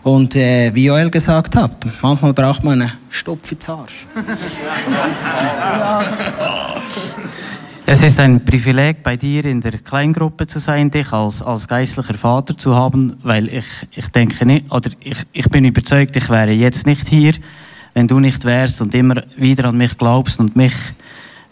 Und 0.02 0.36
äh, 0.36 0.70
wie 0.74 0.84
Joel 0.84 1.08
gesagt 1.08 1.56
hat, 1.56 1.86
manchmal 2.02 2.34
braucht 2.34 2.62
man 2.64 2.82
einen 2.82 2.92
Stopf. 3.08 3.50
Es 7.86 8.02
ist 8.02 8.20
ein 8.20 8.44
Privileg, 8.44 9.02
bei 9.02 9.16
dir 9.16 9.46
in 9.46 9.62
der 9.62 9.78
Kleingruppe 9.78 10.46
zu 10.46 10.58
sein, 10.58 10.90
dich 10.90 11.10
als, 11.10 11.40
als 11.40 11.66
geistlicher 11.66 12.12
Vater 12.12 12.54
zu 12.54 12.76
haben, 12.76 13.16
weil 13.22 13.48
ich, 13.48 13.64
ich 13.96 14.08
denke 14.08 14.44
nicht, 14.44 14.70
oder 14.70 14.90
ich, 15.00 15.16
ich 15.32 15.48
bin 15.48 15.64
überzeugt, 15.64 16.14
ich 16.14 16.28
wäre 16.28 16.50
jetzt 16.50 16.86
nicht 16.86 17.08
hier, 17.08 17.32
wenn 17.94 18.06
du 18.06 18.20
nicht 18.20 18.44
wärst 18.44 18.82
und 18.82 18.94
immer 18.94 19.22
wieder 19.36 19.64
an 19.70 19.78
mich 19.78 19.96
glaubst 19.96 20.38
und 20.40 20.54
mich 20.54 20.74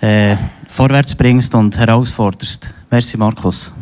äh, 0.00 0.36
vorwärts 0.68 1.14
bringst 1.14 1.54
und 1.54 1.78
herausforderst. 1.78 2.70
Merci, 2.90 3.16
Markus. 3.16 3.72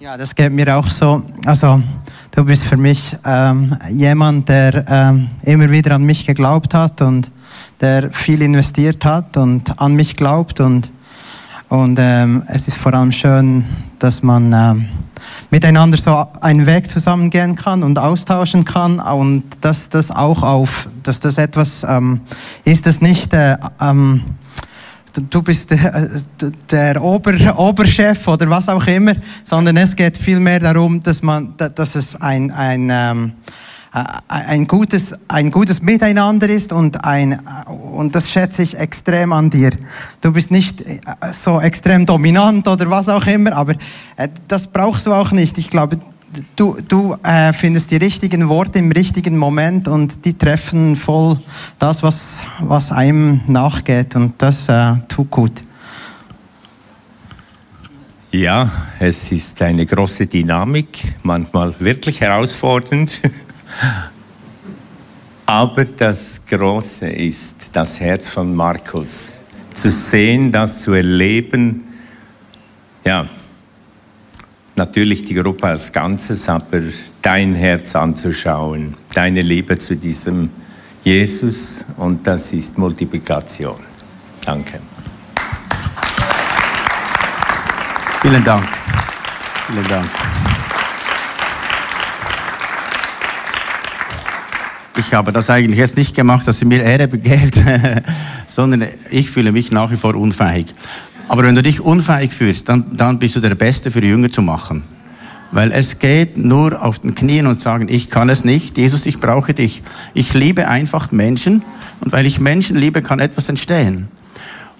Ja, 0.00 0.16
das 0.16 0.34
geht 0.34 0.52
mir 0.52 0.76
auch 0.76 0.86
so. 0.86 1.22
Also, 1.46 1.82
du 2.30 2.44
bist 2.44 2.64
für 2.64 2.76
mich 2.76 3.16
ähm, 3.24 3.76
jemand, 3.90 4.48
der 4.48 4.84
ähm, 4.88 5.28
immer 5.44 5.70
wieder 5.70 5.94
an 5.94 6.04
mich 6.04 6.26
geglaubt 6.26 6.74
hat 6.74 7.00
und 7.00 7.30
der 7.80 8.12
viel 8.12 8.42
investiert 8.42 9.04
hat 9.04 9.36
und 9.36 9.80
an 9.80 9.94
mich 9.94 10.16
glaubt. 10.16 10.60
Und, 10.60 10.92
und 11.68 11.98
ähm, 11.98 12.42
es 12.48 12.68
ist 12.68 12.76
vor 12.76 12.92
allem 12.92 13.12
schön, 13.12 13.64
dass 13.98 14.22
man 14.22 14.52
ähm, 14.52 14.88
miteinander 15.50 15.96
so 15.96 16.26
einen 16.40 16.66
Weg 16.66 16.88
zusammengehen 16.88 17.54
kann 17.54 17.82
und 17.82 17.98
austauschen 17.98 18.64
kann 18.64 19.00
und 19.00 19.44
dass 19.60 19.88
das 19.88 20.10
auch 20.10 20.42
auf, 20.42 20.88
dass 21.02 21.20
das 21.20 21.38
etwas 21.38 21.86
ähm, 21.88 22.20
ist, 22.64 22.86
das 22.86 23.00
nicht 23.00 23.32
äh, 23.32 23.56
ähm, 23.80 24.22
du 25.14 25.42
bist 25.42 25.70
der, 25.70 26.22
der 26.70 27.02
Ober, 27.02 27.32
Oberchef 27.58 28.26
oder 28.28 28.48
was 28.50 28.68
auch 28.68 28.86
immer, 28.86 29.14
sondern 29.42 29.76
es 29.76 29.94
geht 29.94 30.16
vielmehr 30.16 30.60
darum, 30.60 31.00
dass, 31.00 31.22
man, 31.22 31.54
dass 31.56 31.94
es 31.94 32.20
ein, 32.20 32.50
ein, 32.50 32.88
ähm, 32.90 33.32
ein, 34.28 34.66
gutes, 34.66 35.14
ein 35.28 35.50
gutes 35.50 35.80
Miteinander 35.80 36.48
ist 36.48 36.72
und, 36.72 37.04
ein, 37.04 37.40
und 37.66 38.14
das 38.14 38.30
schätze 38.30 38.62
ich 38.62 38.76
extrem 38.76 39.32
an 39.32 39.50
dir. 39.50 39.70
Du 40.20 40.32
bist 40.32 40.50
nicht 40.50 40.80
äh, 40.80 40.98
so 41.32 41.60
extrem 41.60 42.04
dominant 42.04 42.66
oder 42.66 42.90
was 42.90 43.08
auch 43.08 43.26
immer, 43.26 43.52
aber 43.52 43.74
äh, 44.16 44.28
das 44.48 44.66
brauchst 44.66 45.06
du 45.06 45.12
auch 45.12 45.30
nicht. 45.30 45.58
Ich 45.58 45.70
glaube, 45.70 46.00
du, 46.56 46.76
du 46.86 47.16
äh, 47.22 47.52
findest 47.52 47.90
die 47.90 47.96
richtigen 47.96 48.48
Worte 48.48 48.78
im 48.78 48.92
richtigen 48.92 49.36
Moment 49.36 49.88
und 49.88 50.24
die 50.24 50.36
treffen 50.36 50.96
voll 50.96 51.38
das, 51.78 52.02
was, 52.02 52.42
was 52.60 52.92
einem 52.92 53.40
nachgeht 53.46 54.16
und 54.16 54.34
das 54.38 54.68
äh, 54.68 54.94
tut 55.08 55.30
gut. 55.30 55.62
Ja, 58.30 58.70
es 58.98 59.30
ist 59.30 59.62
eine 59.62 59.86
große 59.86 60.26
Dynamik, 60.26 61.14
manchmal 61.22 61.72
wirklich 61.78 62.20
herausfordernd. 62.20 63.20
Aber 65.46 65.84
das 65.84 66.40
Große 66.44 67.06
ist 67.06 67.70
das 67.72 68.00
Herz 68.00 68.28
von 68.28 68.54
Markus. 68.54 69.38
Zu 69.72 69.90
sehen, 69.90 70.50
das 70.50 70.82
zu 70.82 70.94
erleben, 70.94 71.84
ja, 73.04 73.28
natürlich 74.76 75.22
die 75.22 75.34
Gruppe 75.34 75.68
als 75.68 75.92
Ganzes, 75.92 76.48
aber 76.48 76.80
dein 77.22 77.54
Herz 77.54 77.94
anzuschauen, 77.94 78.94
deine 79.14 79.42
Liebe 79.42 79.78
zu 79.78 79.96
diesem 79.96 80.50
Jesus 81.02 81.84
und 81.96 82.26
das 82.26 82.52
ist 82.52 82.78
Multiplikation. 82.78 83.74
Danke. 84.44 84.80
Vielen 88.22 88.42
Dank. 88.42 88.66
Vielen 89.66 89.86
Dank. 89.86 90.06
Ich 94.96 95.12
habe 95.12 95.32
das 95.32 95.50
eigentlich 95.50 95.78
jetzt 95.78 95.96
nicht 95.96 96.14
gemacht, 96.14 96.46
dass 96.48 96.62
ihr 96.62 96.68
mir 96.68 96.82
Ehre 96.82 97.08
begebt, 97.08 97.60
sondern 98.46 98.88
ich 99.10 99.30
fühle 99.30 99.52
mich 99.52 99.70
nach 99.70 99.90
wie 99.90 99.96
vor 99.96 100.14
unfähig. 100.14 100.74
Aber 101.28 101.42
wenn 101.42 101.54
du 101.54 101.62
dich 101.62 101.80
unfähig 101.80 102.32
fühlst, 102.32 102.68
dann, 102.68 102.96
dann 102.96 103.18
bist 103.18 103.36
du 103.36 103.40
der 103.40 103.54
Beste 103.54 103.90
für 103.90 104.04
Jünger 104.04 104.30
zu 104.30 104.42
machen. 104.42 104.82
Weil 105.52 105.70
es 105.72 105.98
geht 105.98 106.36
nur 106.36 106.82
auf 106.82 106.98
den 106.98 107.14
Knien 107.14 107.46
und 107.46 107.60
sagen, 107.60 107.86
ich 107.88 108.10
kann 108.10 108.28
es 108.28 108.44
nicht, 108.44 108.76
Jesus, 108.76 109.06
ich 109.06 109.20
brauche 109.20 109.54
dich. 109.54 109.82
Ich 110.12 110.34
liebe 110.34 110.68
einfach 110.68 111.12
Menschen 111.12 111.62
und 112.00 112.12
weil 112.12 112.26
ich 112.26 112.40
Menschen 112.40 112.76
liebe, 112.76 113.02
kann 113.02 113.20
etwas 113.20 113.48
entstehen. 113.48 114.08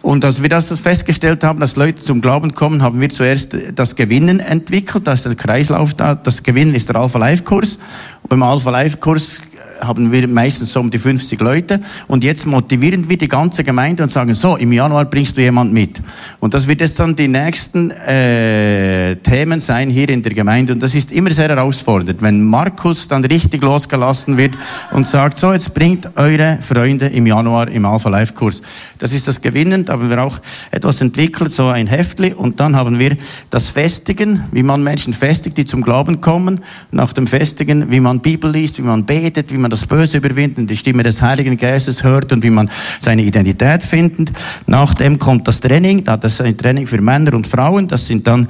Und 0.04 0.22
als 0.24 0.42
wir 0.42 0.50
das 0.50 0.68
festgestellt 0.78 1.44
haben, 1.44 1.60
dass 1.60 1.76
Leute 1.76 2.02
zum 2.02 2.20
Glauben 2.20 2.54
kommen, 2.54 2.82
haben 2.82 3.00
wir 3.00 3.08
zuerst 3.08 3.56
das 3.74 3.96
Gewinnen 3.96 4.38
entwickelt. 4.38 5.06
Das 5.06 5.20
ist 5.20 5.24
der 5.24 5.34
Kreislauf 5.34 5.94
da. 5.94 6.14
Das 6.14 6.42
Gewinnen 6.42 6.74
ist 6.74 6.90
der 6.90 6.96
Alpha 6.96 7.18
Life 7.18 7.42
Kurs. 7.42 7.78
Und 8.20 8.28
beim 8.28 8.42
Alpha 8.42 8.68
Life 8.68 8.98
Kurs 8.98 9.40
haben 9.86 10.10
wir 10.10 10.26
meistens 10.28 10.72
so 10.72 10.80
um 10.80 10.90
die 10.90 10.98
50 10.98 11.40
Leute. 11.40 11.80
Und 12.08 12.24
jetzt 12.24 12.46
motivieren 12.46 13.08
wir 13.08 13.16
die 13.16 13.28
ganze 13.28 13.64
Gemeinde 13.64 14.02
und 14.02 14.10
sagen, 14.10 14.34
so, 14.34 14.56
im 14.56 14.72
Januar 14.72 15.04
bringst 15.04 15.36
du 15.36 15.40
jemand 15.40 15.72
mit. 15.72 16.00
Und 16.40 16.54
das 16.54 16.66
wird 16.66 16.80
jetzt 16.80 16.98
dann 16.98 17.14
die 17.16 17.28
nächsten 17.28 17.90
äh, 17.90 19.16
Themen 19.16 19.60
sein 19.60 19.90
hier 19.90 20.08
in 20.08 20.22
der 20.22 20.32
Gemeinde. 20.34 20.72
Und 20.72 20.82
das 20.82 20.94
ist 20.94 21.12
immer 21.12 21.30
sehr 21.30 21.48
herausfordernd, 21.48 22.22
wenn 22.22 22.42
Markus 22.44 23.08
dann 23.08 23.24
richtig 23.24 23.62
losgelassen 23.62 24.36
wird 24.36 24.56
und 24.92 25.06
sagt, 25.06 25.38
so, 25.38 25.52
jetzt 25.52 25.74
bringt 25.74 26.16
eure 26.16 26.58
Freunde 26.60 27.06
im 27.06 27.26
Januar 27.26 27.68
im 27.68 27.84
Alpha 27.86 28.08
Life 28.08 28.34
Kurs. 28.34 28.62
Das 28.98 29.12
ist 29.12 29.28
das 29.28 29.40
Gewinnen. 29.40 29.84
Da 29.84 29.94
haben 29.94 30.08
wir 30.08 30.22
auch 30.22 30.40
etwas 30.70 31.00
entwickelt, 31.00 31.52
so 31.52 31.68
ein 31.68 31.86
Heftli. 31.86 32.32
Und 32.32 32.60
dann 32.60 32.76
haben 32.76 32.98
wir 32.98 33.16
das 33.50 33.68
Festigen, 33.68 34.44
wie 34.52 34.62
man 34.62 34.82
Menschen 34.82 35.14
festigt, 35.14 35.56
die 35.56 35.64
zum 35.64 35.82
Glauben 35.82 36.20
kommen. 36.20 36.60
Nach 36.90 37.12
dem 37.12 37.26
Festigen, 37.26 37.90
wie 37.90 38.00
man 38.00 38.20
Bibel 38.20 38.50
liest, 38.50 38.78
wie 38.78 38.82
man 38.82 39.04
betet, 39.04 39.52
wie 39.52 39.58
man 39.58 39.70
das 39.74 39.86
Böse 39.86 40.18
überwinden, 40.18 40.66
die 40.66 40.76
Stimme 40.76 41.02
des 41.02 41.20
Heiligen 41.20 41.56
Geistes 41.56 42.04
hört 42.04 42.32
und 42.32 42.42
wie 42.44 42.50
man 42.50 42.70
seine 43.00 43.22
Identität 43.22 43.82
findet. 43.82 44.30
Nach 44.66 44.94
dem 44.94 45.18
kommt 45.18 45.48
das 45.48 45.60
Training, 45.60 46.04
das 46.04 46.34
ist 46.34 46.40
ein 46.42 46.56
Training 46.56 46.86
für 46.86 47.00
Männer 47.00 47.34
und 47.34 47.46
Frauen, 47.46 47.88
das 47.88 48.06
sind 48.06 48.26
dann 48.26 48.46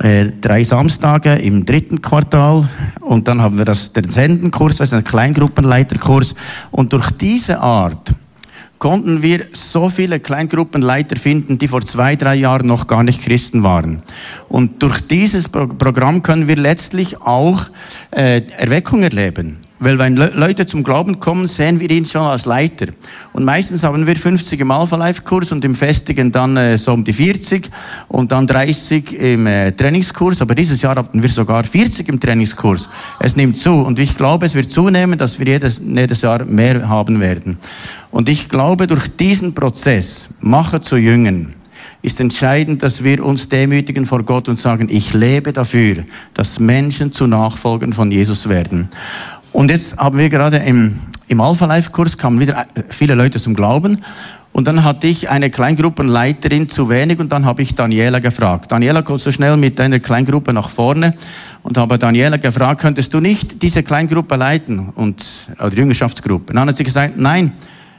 äh, 0.00 0.26
drei 0.40 0.62
Samstage 0.62 1.34
im 1.34 1.66
dritten 1.66 2.00
Quartal 2.00 2.68
und 3.00 3.26
dann 3.26 3.42
haben 3.42 3.58
wir 3.58 3.64
das, 3.64 3.92
den 3.92 4.08
Sendenkurs, 4.08 4.76
das 4.76 4.88
ist 4.88 4.94
ein 4.94 5.04
Kleingruppenleiterkurs 5.04 6.36
und 6.70 6.92
durch 6.92 7.10
diese 7.10 7.58
Art 7.60 8.14
konnten 8.78 9.22
wir 9.22 9.44
so 9.52 9.88
viele 9.90 10.20
Kleingruppenleiter 10.20 11.16
finden, 11.16 11.58
die 11.58 11.68
vor 11.68 11.82
zwei, 11.82 12.16
drei 12.16 12.36
Jahren 12.36 12.66
noch 12.66 12.86
gar 12.86 13.02
nicht 13.02 13.22
Christen 13.22 13.62
waren. 13.62 14.02
Und 14.48 14.82
durch 14.82 15.00
dieses 15.00 15.48
Pro 15.48 15.66
Programm 15.66 16.22
können 16.22 16.48
wir 16.48 16.56
letztlich 16.56 17.20
auch 17.20 17.66
äh, 18.10 18.40
Erweckung 18.56 19.02
erleben. 19.02 19.58
Weil 19.82 19.98
wenn 19.98 20.14
Le 20.14 20.30
Leute 20.34 20.66
zum 20.66 20.84
Glauben 20.84 21.20
kommen, 21.20 21.48
sehen 21.48 21.80
wir 21.80 21.90
ihn 21.90 22.04
schon 22.04 22.20
als 22.20 22.44
Leiter. 22.44 22.88
Und 23.32 23.44
meistens 23.44 23.82
haben 23.82 24.06
wir 24.06 24.14
50 24.14 24.60
im 24.60 24.70
Alpha 24.70 24.94
Life 24.96 25.22
Kurs 25.22 25.52
und 25.52 25.64
im 25.64 25.74
Festigen 25.74 26.30
dann 26.30 26.54
äh, 26.58 26.76
so 26.76 26.92
um 26.92 27.02
die 27.02 27.14
40 27.14 27.70
und 28.08 28.30
dann 28.30 28.46
30 28.46 29.18
im 29.18 29.46
äh, 29.46 29.72
Trainingskurs. 29.72 30.42
Aber 30.42 30.54
dieses 30.54 30.82
Jahr 30.82 30.96
hatten 30.96 31.22
wir 31.22 31.30
sogar 31.30 31.64
40 31.64 32.10
im 32.10 32.20
Trainingskurs. 32.20 32.90
Es 33.20 33.36
nimmt 33.36 33.56
zu 33.56 33.72
und 33.72 33.98
ich 33.98 34.18
glaube, 34.18 34.44
es 34.44 34.54
wird 34.54 34.70
zunehmen, 34.70 35.18
dass 35.18 35.38
wir 35.38 35.46
jedes, 35.46 35.80
jedes 35.82 36.20
Jahr 36.20 36.44
mehr 36.44 36.86
haben 36.86 37.18
werden. 37.18 37.56
Und 38.10 38.28
ich 38.28 38.50
glaube, 38.50 38.86
durch 38.86 39.08
diesen 39.16 39.54
Prozess, 39.54 40.28
Mache 40.40 40.82
zu 40.82 40.98
Jüngen, 40.98 41.54
ist 42.02 42.20
entscheidend, 42.20 42.82
dass 42.82 43.04
wir 43.04 43.24
uns 43.24 43.48
demütigen 43.48 44.06
vor 44.06 44.22
Gott 44.22 44.48
und 44.48 44.58
sagen, 44.58 44.88
ich 44.90 45.12
lebe 45.12 45.52
dafür, 45.52 46.04
dass 46.34 46.58
Menschen 46.58 47.12
zu 47.12 47.26
Nachfolgern 47.26 47.92
von 47.92 48.10
Jesus 48.10 48.48
werden. 48.48 48.88
Und 49.52 49.70
jetzt 49.70 49.96
haben 49.96 50.18
wir 50.18 50.28
gerade 50.28 50.58
im, 50.58 50.98
im 51.28 51.40
Alpha 51.40 51.66
Life 51.66 51.90
Kurs 51.90 52.16
kamen 52.16 52.40
wieder 52.40 52.66
äh, 52.74 52.82
viele 52.88 53.14
Leute 53.14 53.38
zum 53.38 53.54
Glauben. 53.54 53.98
Und 54.52 54.66
dann 54.66 54.82
hatte 54.82 55.06
ich 55.06 55.30
eine 55.30 55.48
Kleingruppenleiterin 55.48 56.68
zu 56.68 56.88
wenig 56.88 57.20
und 57.20 57.30
dann 57.30 57.46
habe 57.46 57.62
ich 57.62 57.74
Daniela 57.76 58.18
gefragt. 58.18 58.72
Daniela, 58.72 59.02
kommst 59.02 59.24
du 59.26 59.30
schnell 59.30 59.56
mit 59.56 59.78
deiner 59.78 60.00
Kleingruppe 60.00 60.52
nach 60.52 60.70
vorne? 60.70 61.14
Und 61.62 61.78
habe 61.78 61.98
Daniela 61.98 62.36
gefragt, 62.36 62.80
könntest 62.80 63.14
du 63.14 63.20
nicht 63.20 63.62
diese 63.62 63.84
Kleingruppe 63.84 64.34
leiten? 64.34 64.88
Und, 64.88 65.24
oder 65.58 65.72
Jüngerschaftsgruppe. 65.72 66.52
dann 66.52 66.68
hat 66.68 66.76
sie 66.76 66.84
gesagt, 66.84 67.16
nein, 67.16 67.52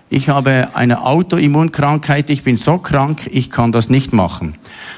ich 0.10 0.28
habe 0.28 0.68
eine 0.74 1.06
Autoimmunkrankheit, 1.06 2.30
ich 2.30 2.44
bin 2.44 2.58
so 2.58 2.78
krank, 2.80 3.30
ich 3.32 3.50
kann 3.50 3.72
das 3.72 3.90
nicht 3.90 4.12
machen. 4.12 4.56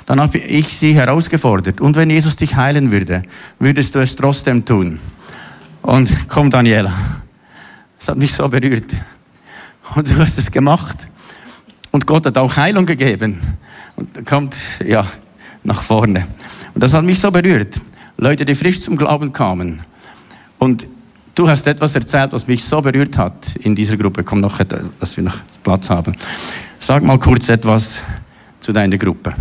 Dann 0.07 0.19
habe 0.19 0.39
ich 0.39 0.69
sie 0.69 0.95
herausgefordert. 0.95 1.81
Und 1.81 1.95
wenn 1.95 2.09
Jesus 2.09 2.35
dich 2.35 2.55
heilen 2.55 2.89
würde, 2.89 3.21
würdest 3.59 3.93
du 3.93 3.99
es 3.99 4.15
trotzdem 4.15 4.65
tun? 4.65 4.99
Und 5.83 6.09
komm, 6.29 6.49
Daniela. 6.49 6.93
Es 7.99 8.07
hat 8.07 8.17
mich 8.17 8.33
so 8.33 8.47
berührt. 8.47 8.91
Und 9.95 10.09
du 10.09 10.17
hast 10.17 10.37
es 10.37 10.49
gemacht. 10.49 11.07
Und 11.91 12.07
Gott 12.07 12.25
hat 12.25 12.37
auch 12.37 12.55
Heilung 12.55 12.85
gegeben. 12.85 13.39
Und 13.95 14.25
kommt, 14.25 14.55
ja, 14.85 15.05
nach 15.63 15.83
vorne. 15.83 16.27
Und 16.73 16.83
das 16.83 16.93
hat 16.93 17.03
mich 17.03 17.19
so 17.19 17.29
berührt. 17.29 17.79
Leute, 18.17 18.45
die 18.45 18.55
frisch 18.55 18.81
zum 18.81 18.95
Glauben 18.95 19.33
kamen. 19.33 19.81
Und 20.57 20.87
du 21.35 21.49
hast 21.49 21.67
etwas 21.67 21.95
erzählt, 21.95 22.31
was 22.31 22.47
mich 22.47 22.63
so 22.63 22.81
berührt 22.81 23.17
hat 23.17 23.55
in 23.57 23.75
dieser 23.75 23.97
Gruppe. 23.97 24.23
Komm 24.23 24.39
noch, 24.39 24.59
dass 24.99 25.17
wir 25.17 25.23
noch 25.25 25.37
Platz 25.63 25.89
haben. 25.89 26.15
Sag 26.79 27.03
mal 27.03 27.19
kurz 27.19 27.49
etwas 27.49 28.01
zu 28.61 28.71
deiner 28.71 28.97
Gruppe. 28.97 29.35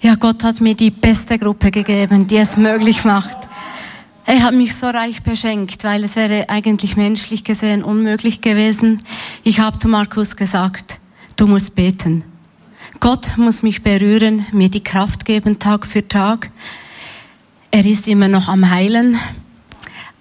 Ja, 0.00 0.14
Gott 0.14 0.42
hat 0.44 0.62
mir 0.62 0.74
die 0.74 0.90
beste 0.90 1.38
Gruppe 1.38 1.70
gegeben, 1.70 2.26
die 2.26 2.38
es 2.38 2.56
möglich 2.56 3.04
macht. 3.04 3.39
Er 4.32 4.44
hat 4.44 4.54
mich 4.54 4.76
so 4.76 4.86
reich 4.86 5.24
beschenkt, 5.24 5.82
weil 5.82 6.04
es 6.04 6.14
wäre 6.14 6.48
eigentlich 6.48 6.96
menschlich 6.96 7.42
gesehen 7.42 7.82
unmöglich 7.82 8.40
gewesen. 8.40 9.02
Ich 9.42 9.58
habe 9.58 9.78
zu 9.78 9.88
Markus 9.88 10.36
gesagt, 10.36 11.00
du 11.34 11.48
musst 11.48 11.74
beten. 11.74 12.22
Gott 13.00 13.36
muss 13.38 13.64
mich 13.64 13.82
berühren, 13.82 14.46
mir 14.52 14.68
die 14.68 14.84
Kraft 14.84 15.24
geben 15.24 15.58
Tag 15.58 15.84
für 15.84 16.06
Tag. 16.06 16.48
Er 17.72 17.84
ist 17.84 18.06
immer 18.06 18.28
noch 18.28 18.46
am 18.46 18.70
Heilen 18.70 19.18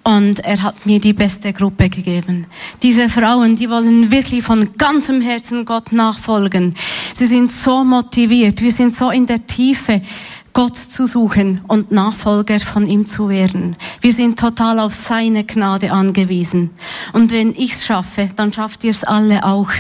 und 0.04 0.40
er 0.40 0.64
hat 0.64 0.88
mir 0.88 1.00
die 1.00 1.14
beste 1.14 1.54
Gruppe 1.54 1.88
gegeben. 1.88 2.48
Diese 2.82 3.10
Frauen, 3.10 3.58
die 3.58 3.70
wollen 3.70 4.10
wirklich 4.10 4.42
von 4.42 4.74
ganzem 4.76 5.22
Herzen 5.22 5.66
Gott 5.66 5.92
nachfolgen. 5.92 6.74
Sie 7.14 7.28
sind 7.28 7.52
so 7.52 7.84
motiviert, 7.84 8.64
wir 8.64 8.72
sind 8.72 8.96
so 8.96 9.12
in 9.12 9.28
der 9.28 9.46
Tiefe 9.46 10.02
Gott 10.60 10.76
zu 10.76 11.08
suchen 11.08 11.62
und 11.70 11.90
Nachfolger 11.90 12.60
von 12.60 12.86
ihm 12.86 13.06
zu 13.06 13.30
werden. 13.30 13.78
Wir 14.02 14.12
sind 14.12 14.38
total 14.38 14.80
auf 14.80 14.94
seine 14.94 15.46
Gnade 15.46 15.94
angewiesen. 15.94 16.72
Und 17.14 17.32
wenn 17.32 17.52
ich 17.52 17.72
es 17.72 17.86
schaffe, 17.86 18.28
dann 18.36 18.52
schafft 18.52 18.84
ihr 18.84 18.92
es 18.92 19.06
alle 19.06 19.46
auch. 19.46 19.72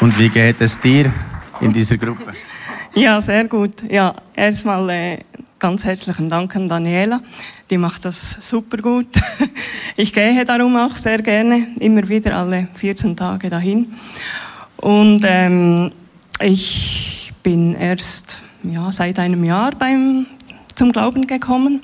Und 0.00 0.16
wie 0.16 0.28
geht 0.28 0.60
es 0.60 0.78
dir 0.78 1.12
in 1.60 1.72
dieser 1.72 1.98
Gruppe? 1.98 2.34
Ja, 2.94 3.20
sehr 3.20 3.48
gut. 3.48 3.82
Ja, 3.90 4.14
erstmal 4.36 4.88
äh, 4.90 5.18
ganz 5.58 5.82
herzlichen 5.82 6.30
Dank 6.30 6.54
an 6.54 6.68
Daniela. 6.68 7.20
Die 7.70 7.78
macht 7.78 8.04
das 8.04 8.36
super 8.40 8.78
gut. 8.78 9.08
Ich 9.96 10.14
gehe 10.14 10.44
darum 10.46 10.76
auch 10.76 10.96
sehr 10.96 11.20
gerne, 11.20 11.66
immer 11.78 12.08
wieder 12.08 12.34
alle 12.34 12.68
14 12.74 13.14
Tage 13.14 13.50
dahin. 13.50 13.92
Und 14.78 15.22
ähm, 15.26 15.92
ich 16.40 17.32
bin 17.42 17.74
erst 17.74 18.38
ja, 18.62 18.90
seit 18.92 19.18
einem 19.18 19.44
Jahr 19.44 19.72
beim, 19.72 20.24
zum 20.74 20.92
Glauben 20.92 21.26
gekommen. 21.26 21.82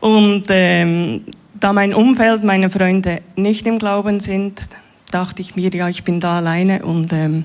Und 0.00 0.44
ähm, 0.48 1.24
da 1.54 1.72
mein 1.72 1.94
Umfeld, 1.94 2.42
meine 2.42 2.68
Freunde 2.68 3.22
nicht 3.36 3.64
im 3.66 3.78
Glauben 3.78 4.18
sind, 4.18 4.60
dachte 5.12 5.42
ich 5.42 5.54
mir, 5.54 5.72
ja, 5.72 5.88
ich 5.88 6.02
bin 6.02 6.18
da 6.18 6.38
alleine 6.38 6.84
und 6.84 7.12
ähm, 7.12 7.44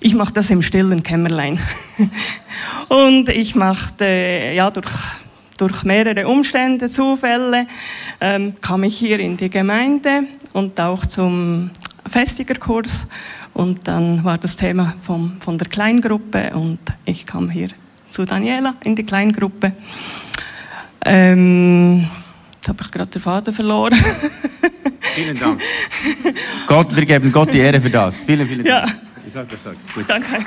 ich 0.00 0.14
mache 0.14 0.32
das 0.32 0.48
im 0.48 0.62
stillen 0.62 1.02
Kämmerlein. 1.02 1.58
und 2.88 3.28
ich 3.28 3.54
machte, 3.54 4.52
ja, 4.54 4.70
durch, 4.70 4.90
durch 5.56 5.84
mehrere 5.84 6.26
Umstände, 6.26 6.88
Zufälle, 6.88 7.66
ähm, 8.20 8.54
kam 8.60 8.84
ich 8.84 8.96
hier 8.96 9.20
in 9.20 9.36
die 9.36 9.50
Gemeinde 9.50 10.24
und 10.52 10.80
auch 10.80 11.06
zum 11.06 11.70
Festigerkurs 12.06 13.06
und 13.52 13.86
dann 13.88 14.24
war 14.24 14.38
das 14.38 14.56
Thema 14.56 14.94
vom, 15.04 15.36
von 15.40 15.58
der 15.58 15.68
Kleingruppe 15.68 16.50
und 16.54 16.80
ich 17.04 17.26
kam 17.26 17.50
hier 17.50 17.68
zu 18.10 18.24
Daniela 18.24 18.74
in 18.84 18.94
die 18.94 19.04
Kleingruppe. 19.04 19.72
Ähm, 21.04 22.08
jetzt 22.56 22.68
habe 22.68 22.82
ich 22.82 22.90
gerade 22.90 23.10
den 23.10 23.22
Faden 23.22 23.54
verloren. 23.54 23.94
Vielen 25.00 25.38
Dank. 25.38 25.60
Gott, 26.66 26.94
wir 26.96 27.06
geben 27.06 27.30
Gott 27.30 27.52
die 27.52 27.58
Ehre 27.58 27.80
für 27.80 27.90
das. 27.90 28.18
Vielen, 28.18 28.48
vielen 28.48 28.64
Dank. 28.64 28.88
Ja. 28.88 28.94
Ich 29.26 29.32
sag 29.32 29.48
das 29.48 29.62
sag. 29.62 29.74
Gut. 29.94 30.04
Danke. 30.08 30.44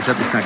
Ich 0.00 0.08
etwas 0.08 0.30
sagen. 0.32 0.44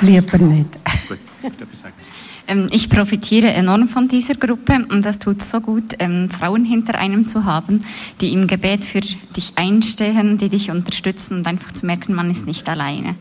Lieber 0.00 0.38
nicht. 0.38 0.70
Gut. 1.08 1.18
Ich 1.42 1.78
sagen. 1.78 1.94
Ähm, 2.46 2.68
Ich 2.70 2.90
profitiere 2.90 3.48
enorm 3.54 3.88
von 3.88 4.06
dieser 4.06 4.34
Gruppe 4.34 4.86
und 4.90 5.02
das 5.02 5.18
tut 5.18 5.42
so 5.42 5.60
gut, 5.60 5.94
ähm, 5.98 6.28
Frauen 6.28 6.64
hinter 6.64 6.98
einem 6.98 7.26
zu 7.26 7.44
haben, 7.44 7.80
die 8.20 8.34
im 8.34 8.46
Gebet 8.46 8.84
für 8.84 9.00
dich 9.00 9.52
einstehen, 9.56 10.36
die 10.36 10.50
dich 10.50 10.70
unterstützen 10.70 11.38
und 11.38 11.46
einfach 11.46 11.72
zu 11.72 11.86
merken, 11.86 12.14
man 12.14 12.30
ist 12.30 12.46
nicht 12.46 12.68
alleine. 12.68 13.14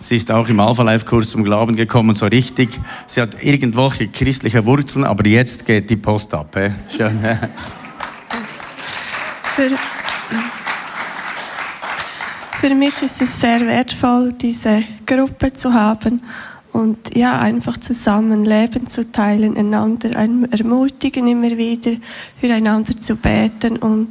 Sie 0.00 0.14
ist 0.14 0.30
auch 0.30 0.48
im 0.48 0.60
Alpha 0.60 0.84
Life 0.84 1.04
Kurs 1.04 1.30
zum 1.30 1.42
Glauben 1.42 1.74
gekommen, 1.74 2.14
so 2.14 2.26
richtig. 2.26 2.68
Sie 3.06 3.20
hat 3.20 3.42
irgendwelche 3.42 4.06
christliche 4.06 4.64
Wurzeln, 4.64 5.04
aber 5.04 5.26
jetzt 5.26 5.66
geht 5.66 5.90
die 5.90 5.96
Post 5.96 6.32
ab. 6.32 6.56
He? 6.56 6.70
Schön. 9.56 9.76
Für 12.60 12.74
mich 12.74 13.02
ist 13.02 13.22
es 13.22 13.40
sehr 13.40 13.60
wertvoll, 13.60 14.32
diese 14.32 14.82
Gruppe 15.06 15.52
zu 15.52 15.72
haben 15.72 16.20
und 16.72 17.16
ja, 17.16 17.38
einfach 17.38 17.78
zusammen 17.78 18.44
Leben 18.44 18.88
zu 18.88 19.10
teilen, 19.12 19.56
einander 19.56 20.10
ermutigen 20.10 21.28
immer 21.28 21.56
wieder, 21.56 21.92
füreinander 22.40 22.98
zu 22.98 23.14
beten 23.14 23.76
und 23.76 24.08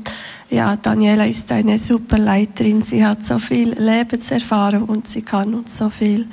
ja, 0.49 0.77
Daniela 0.77 1.25
ist 1.25 1.51
eine 1.51 1.77
super 1.77 2.17
Leiterin. 2.17 2.81
Sie 2.81 3.05
hat 3.05 3.25
so 3.25 3.37
viel 3.37 3.73
Lebenserfahrung 3.77 4.83
und 4.83 5.05
sie 5.05 5.23
kann 5.23 5.53
uns 5.53 5.77
so 5.77 5.89
viel 5.89 6.25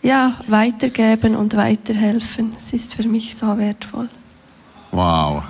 ja, 0.00 0.32
weitergeben 0.46 1.36
und 1.36 1.54
weiterhelfen. 1.54 2.54
Es 2.58 2.72
ist 2.72 2.94
für 2.94 3.06
mich 3.06 3.36
so 3.36 3.58
wertvoll. 3.58 4.08
Wow. 4.92 5.42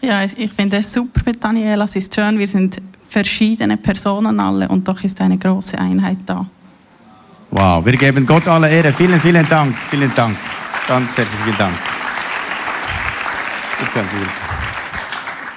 Ja, 0.00 0.24
ich 0.24 0.52
finde 0.52 0.78
es 0.78 0.90
super 0.90 1.20
mit 1.26 1.44
Daniela. 1.44 1.84
Es 1.84 1.96
ist 1.96 2.14
schön, 2.14 2.38
wir 2.38 2.48
sind 2.48 2.80
verschiedene 3.14 3.76
Personen 3.76 4.40
alle 4.40 4.66
und 4.68 4.88
doch 4.88 5.00
ist 5.04 5.20
eine 5.20 5.38
große 5.38 5.78
Einheit 5.78 6.18
da. 6.26 6.44
Wow, 7.50 7.84
wir 7.86 7.92
geben 7.92 8.26
Gott 8.26 8.48
alle 8.48 8.68
Ehre. 8.68 8.92
Vielen, 8.92 9.20
vielen 9.20 9.48
Dank. 9.48 9.76
Vielen 9.90 10.12
Dank. 10.16 10.36
Ganz 10.88 11.16
herzlichen 11.16 11.56
Dank. 11.56 11.74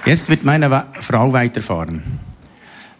Jetzt 0.05 0.29
wird 0.29 0.43
meine 0.43 0.85
Frau 0.99 1.33
weiterfahren. 1.33 2.03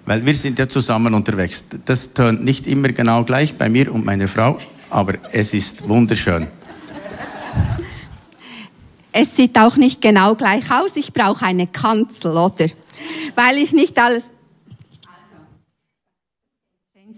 Weil 0.08 0.26
wir 0.26 0.34
sind 0.34 0.58
ja 0.58 0.68
zusammen 0.68 1.14
unterwegs. 1.14 1.66
Das 1.86 2.14
tönt 2.14 2.44
nicht 2.44 2.66
immer 2.66 2.90
genau 2.90 3.24
gleich 3.24 3.56
bei 3.56 3.70
mir 3.70 3.94
und 3.94 4.06
meiner 4.06 4.28
Frau, 4.28 4.58
aber 4.90 5.14
es 5.34 5.54
ist 5.54 5.88
wunderschön. 5.88 6.48
Es 9.12 9.36
sieht 9.36 9.58
auch 9.60 9.78
nicht 9.78 10.02
genau 10.02 10.34
gleich 10.34 10.64
aus. 10.72 10.96
Ich 10.96 11.14
brauche 11.14 11.46
eine 11.46 11.68
Kanzel, 11.68 12.32
oder? 12.32 12.68
Weil 13.36 13.58
ich 13.58 13.72
nicht 13.74 14.00
alles 14.00 14.32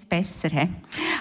besser. 0.05 0.49
He? 0.49 0.67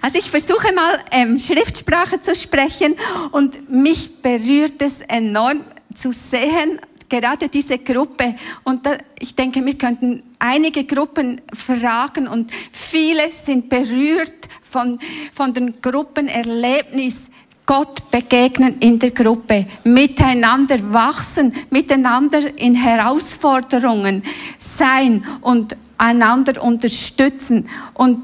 Also 0.02 0.18
ich 0.18 0.30
versuche 0.30 0.72
mal 0.72 1.00
ähm, 1.12 1.38
Schriftsprache 1.38 2.20
zu 2.20 2.34
sprechen 2.34 2.94
und 3.32 3.70
mich 3.70 4.22
berührt 4.22 4.80
es 4.80 5.00
enorm 5.00 5.60
zu 5.94 6.12
sehen, 6.12 6.80
gerade 7.08 7.48
diese 7.48 7.78
Gruppe. 7.78 8.34
Und 8.64 8.86
da, 8.86 8.96
ich 9.18 9.34
denke, 9.34 9.64
wir 9.64 9.76
könnten 9.76 10.22
einige 10.38 10.84
Gruppen 10.84 11.40
fragen 11.52 12.28
und 12.28 12.50
viele 12.72 13.32
sind 13.32 13.68
berührt 13.68 14.48
von, 14.62 14.98
von 15.32 15.52
den 15.54 15.80
Gruppenerlebnis. 15.80 17.30
Gott 17.66 18.10
begegnen 18.10 18.78
in 18.78 18.98
der 18.98 19.10
Gruppe, 19.10 19.66
miteinander 19.84 20.76
wachsen, 20.90 21.54
miteinander 21.68 22.58
in 22.58 22.74
Herausforderungen 22.74 24.22
sein 24.56 25.22
und 25.42 25.76
einander 25.98 26.62
unterstützen. 26.62 27.68
Und 27.92 28.22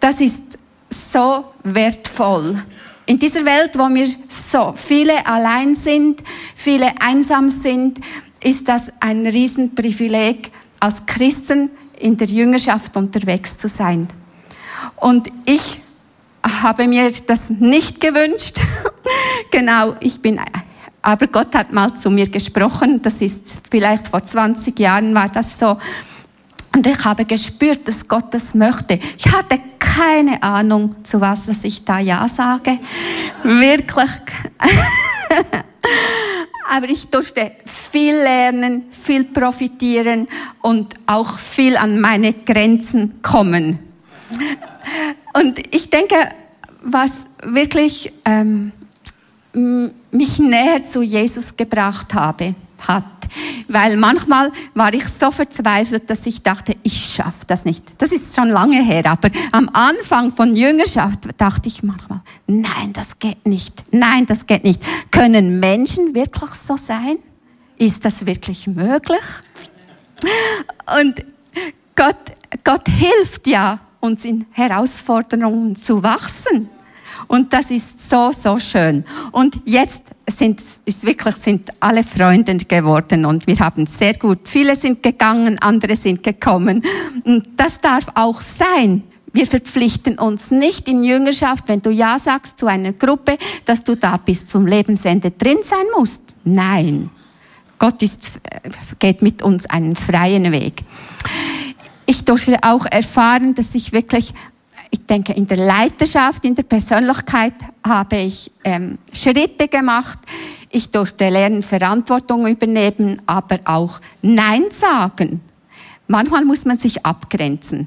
das 0.00 0.20
ist 0.20 0.58
so 0.90 1.44
wertvoll. 1.64 2.62
In 3.06 3.18
dieser 3.18 3.44
Welt, 3.44 3.78
wo 3.78 3.88
wir 3.88 4.06
so 4.28 4.74
viele 4.76 5.26
allein 5.26 5.74
sind, 5.74 6.22
viele 6.54 6.92
einsam 7.00 7.48
sind, 7.48 8.00
ist 8.42 8.68
das 8.68 8.92
ein 9.00 9.26
Riesenprivileg, 9.26 10.50
als 10.80 11.06
Christen 11.06 11.70
in 11.98 12.16
der 12.16 12.28
Jüngerschaft 12.28 12.96
unterwegs 12.96 13.56
zu 13.56 13.68
sein. 13.68 14.08
Und 14.96 15.28
ich 15.44 15.80
habe 16.62 16.86
mir 16.86 17.10
das 17.26 17.50
nicht 17.50 18.00
gewünscht. 18.00 18.60
genau, 19.50 19.96
ich 20.00 20.20
bin, 20.20 20.40
aber 21.02 21.26
Gott 21.26 21.54
hat 21.54 21.72
mal 21.72 21.94
zu 21.94 22.10
mir 22.10 22.28
gesprochen. 22.28 23.02
Das 23.02 23.20
ist 23.22 23.58
vielleicht 23.70 24.08
vor 24.08 24.22
20 24.22 24.78
Jahren 24.78 25.14
war 25.14 25.28
das 25.28 25.58
so. 25.58 25.78
Und 26.74 26.86
ich 26.86 27.04
habe 27.04 27.24
gespürt, 27.24 27.88
dass 27.88 28.06
Gott 28.06 28.26
das 28.32 28.54
möchte. 28.54 29.00
Ich 29.16 29.26
hatte 29.32 29.58
keine 29.98 30.42
Ahnung, 30.44 31.04
zu 31.04 31.20
was 31.20 31.46
dass 31.46 31.64
ich 31.64 31.84
da 31.84 31.98
Ja 31.98 32.28
sage. 32.28 32.78
Wirklich. 33.42 34.10
Aber 36.70 36.88
ich 36.88 37.08
durfte 37.08 37.50
viel 37.64 38.14
lernen, 38.14 38.84
viel 38.90 39.24
profitieren 39.24 40.28
und 40.62 40.94
auch 41.06 41.36
viel 41.38 41.76
an 41.76 42.00
meine 42.00 42.32
Grenzen 42.32 43.20
kommen. 43.22 43.80
Und 45.32 45.58
ich 45.74 45.90
denke, 45.90 46.14
was 46.82 47.10
wirklich 47.42 48.12
ähm, 48.24 48.70
mich 50.12 50.38
näher 50.38 50.84
zu 50.84 51.02
Jesus 51.02 51.56
gebracht 51.56 52.14
habe, 52.14 52.54
hat, 52.86 53.04
weil 53.68 53.96
manchmal 53.96 54.50
war 54.74 54.92
ich 54.94 55.06
so 55.08 55.30
verzweifelt, 55.30 56.08
dass 56.10 56.26
ich 56.26 56.42
dachte, 56.42 56.76
ich 56.82 57.14
schaffe 57.14 57.46
das 57.46 57.64
nicht. 57.64 57.82
Das 57.98 58.12
ist 58.12 58.34
schon 58.34 58.48
lange 58.48 58.82
her, 58.82 59.04
aber 59.06 59.30
am 59.52 59.68
Anfang 59.72 60.32
von 60.32 60.54
Jüngerschaft 60.54 61.28
dachte 61.36 61.68
ich 61.68 61.82
manchmal, 61.82 62.20
nein, 62.46 62.92
das 62.92 63.18
geht 63.18 63.46
nicht. 63.46 63.82
Nein, 63.90 64.26
das 64.26 64.46
geht 64.46 64.64
nicht. 64.64 64.82
Können 65.10 65.60
Menschen 65.60 66.14
wirklich 66.14 66.50
so 66.50 66.76
sein? 66.76 67.18
Ist 67.76 68.04
das 68.04 68.26
wirklich 68.26 68.66
möglich? 68.66 69.20
Und 71.00 71.24
Gott, 71.94 72.16
Gott 72.64 72.88
hilft 72.88 73.46
ja, 73.46 73.80
uns 74.00 74.24
in 74.24 74.46
Herausforderungen 74.52 75.76
zu 75.76 76.02
wachsen. 76.02 76.68
Und 77.26 77.52
das 77.52 77.70
ist 77.70 78.08
so, 78.08 78.30
so 78.32 78.58
schön. 78.58 79.04
Und 79.32 79.60
jetzt 79.64 80.02
sind, 80.28 80.62
ist 80.84 81.04
wirklich, 81.04 81.34
sind 81.36 81.70
alle 81.80 82.04
Freunde 82.04 82.56
geworden 82.56 83.24
und 83.24 83.46
wir 83.46 83.58
haben 83.58 83.86
sehr 83.86 84.14
gut, 84.14 84.40
viele 84.44 84.76
sind 84.76 85.02
gegangen, 85.02 85.58
andere 85.58 85.96
sind 85.96 86.22
gekommen. 86.22 86.82
Und 87.24 87.48
das 87.56 87.80
darf 87.80 88.06
auch 88.14 88.40
sein. 88.40 89.02
Wir 89.32 89.46
verpflichten 89.46 90.18
uns 90.18 90.50
nicht 90.50 90.88
in 90.88 91.04
Jüngerschaft, 91.04 91.64
wenn 91.68 91.82
du 91.82 91.90
Ja 91.90 92.18
sagst 92.18 92.58
zu 92.58 92.66
einer 92.66 92.92
Gruppe, 92.92 93.36
dass 93.64 93.84
du 93.84 93.94
da 93.94 94.16
bis 94.16 94.46
zum 94.46 94.66
Lebensende 94.66 95.30
drin 95.30 95.58
sein 95.62 95.86
musst. 95.96 96.22
Nein. 96.44 97.10
Gott 97.78 98.02
ist, 98.02 98.40
geht 98.98 99.22
mit 99.22 99.42
uns 99.42 99.66
einen 99.66 99.94
freien 99.94 100.50
Weg. 100.50 100.82
Ich 102.06 102.24
durfte 102.24 102.56
auch 102.62 102.86
erfahren, 102.86 103.54
dass 103.54 103.74
ich 103.74 103.92
wirklich 103.92 104.32
ich 104.90 105.04
denke, 105.06 105.32
in 105.32 105.46
der 105.46 105.58
Leiterschaft, 105.58 106.44
in 106.44 106.54
der 106.54 106.62
Persönlichkeit 106.62 107.54
habe 107.86 108.16
ich 108.16 108.50
ähm, 108.64 108.98
Schritte 109.12 109.68
gemacht. 109.68 110.18
Ich 110.70 110.90
durfte 110.90 111.28
lernen, 111.28 111.62
Verantwortung 111.62 112.46
übernehmen, 112.46 113.20
aber 113.26 113.60
auch 113.64 114.00
Nein 114.22 114.64
sagen. 114.70 115.40
Manchmal 116.06 116.44
muss 116.44 116.64
man 116.64 116.78
sich 116.78 117.04
abgrenzen. 117.04 117.86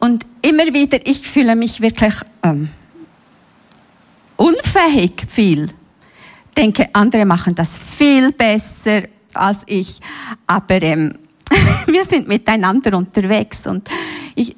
Und 0.00 0.26
immer 0.42 0.66
wieder, 0.72 0.98
ich 1.06 1.20
fühle 1.20 1.54
mich 1.56 1.80
wirklich 1.80 2.14
ähm, 2.42 2.70
unfähig 4.36 5.24
viel. 5.28 5.68
Denke, 6.56 6.88
andere 6.92 7.24
machen 7.24 7.54
das 7.54 7.76
viel 7.76 8.32
besser 8.32 9.02
als 9.34 9.62
ich. 9.66 10.00
Aber 10.46 10.82
ähm, 10.82 11.14
wir 11.86 12.04
sind 12.04 12.28
miteinander 12.28 12.96
unterwegs 12.96 13.66
und 13.66 13.88
ich, 14.34 14.56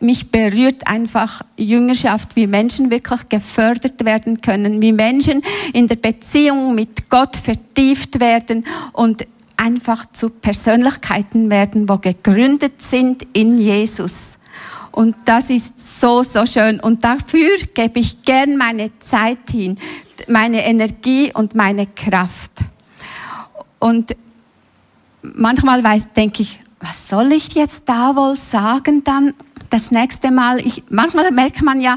mich 0.00 0.30
berührt 0.30 0.86
einfach 0.86 1.42
Jüngerschaft, 1.56 2.36
wie 2.36 2.46
Menschen 2.46 2.90
wirklich 2.90 3.28
gefördert 3.28 4.04
werden 4.04 4.40
können, 4.40 4.80
wie 4.80 4.92
Menschen 4.92 5.42
in 5.72 5.88
der 5.88 5.96
Beziehung 5.96 6.74
mit 6.74 7.08
Gott 7.08 7.36
vertieft 7.36 8.20
werden 8.20 8.64
und 8.92 9.26
einfach 9.56 10.06
zu 10.12 10.30
Persönlichkeiten 10.30 11.50
werden, 11.50 11.88
wo 11.88 11.98
gegründet 11.98 12.80
sind 12.80 13.26
in 13.32 13.58
Jesus. 13.58 14.38
Und 14.92 15.16
das 15.24 15.50
ist 15.50 16.00
so, 16.00 16.22
so 16.22 16.46
schön. 16.46 16.80
Und 16.80 17.04
dafür 17.04 17.58
gebe 17.74 18.00
ich 18.00 18.22
gern 18.22 18.56
meine 18.56 18.90
Zeit 18.98 19.50
hin, 19.50 19.78
meine 20.28 20.64
Energie 20.64 21.30
und 21.32 21.54
meine 21.54 21.86
Kraft. 21.86 22.52
Und 23.78 24.16
manchmal 25.22 25.84
weiß, 25.84 26.08
denke 26.16 26.42
ich, 26.42 26.58
was 26.80 27.08
soll 27.08 27.32
ich 27.32 27.54
jetzt 27.54 27.82
da 27.86 28.16
wohl 28.16 28.36
sagen 28.36 29.04
dann? 29.04 29.34
Das 29.70 29.90
nächste 29.90 30.30
Mal, 30.30 30.58
ich, 30.58 30.82
manchmal 30.90 31.30
merkt 31.30 31.62
man 31.62 31.80
ja, 31.80 31.96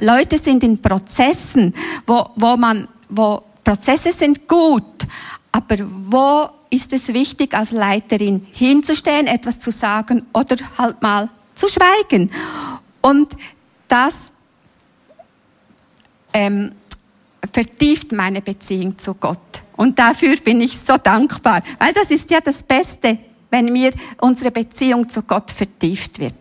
Leute 0.00 0.38
sind 0.38 0.62
in 0.62 0.80
Prozessen, 0.80 1.74
wo, 2.06 2.24
wo 2.36 2.56
man, 2.56 2.88
wo 3.08 3.42
Prozesse 3.62 4.12
sind 4.12 4.48
gut, 4.48 5.06
aber 5.50 5.76
wo 5.80 6.48
ist 6.70 6.92
es 6.92 7.08
wichtig, 7.08 7.54
als 7.54 7.72
Leiterin 7.72 8.46
hinzustehen, 8.52 9.26
etwas 9.26 9.60
zu 9.60 9.70
sagen 9.70 10.24
oder 10.32 10.56
halt 10.78 11.02
mal 11.02 11.28
zu 11.54 11.68
schweigen? 11.68 12.30
Und 13.02 13.36
das 13.88 14.32
ähm, 16.32 16.72
vertieft 17.52 18.12
meine 18.12 18.40
Beziehung 18.40 18.96
zu 18.96 19.14
Gott. 19.14 19.62
Und 19.76 19.98
dafür 19.98 20.36
bin 20.36 20.60
ich 20.60 20.78
so 20.78 20.96
dankbar, 20.96 21.62
weil 21.78 21.92
das 21.92 22.10
ist 22.10 22.30
ja 22.30 22.40
das 22.40 22.62
Beste, 22.62 23.18
wenn 23.50 23.72
mir 23.72 23.90
unsere 24.20 24.50
Beziehung 24.50 25.08
zu 25.08 25.22
Gott 25.22 25.50
vertieft 25.50 26.18
wird. 26.18 26.34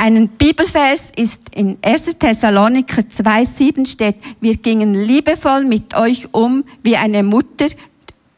Ein 0.00 0.28
Bibelvers 0.28 1.10
ist 1.16 1.40
in 1.56 1.76
1. 1.82 2.18
Thessaloniker 2.20 3.02
2,7 3.02 3.84
steht, 3.84 4.14
wir 4.40 4.56
gingen 4.56 4.94
liebevoll 4.94 5.64
mit 5.64 5.96
euch 5.96 6.32
um 6.32 6.62
wie 6.84 6.96
eine 6.96 7.24
Mutter, 7.24 7.66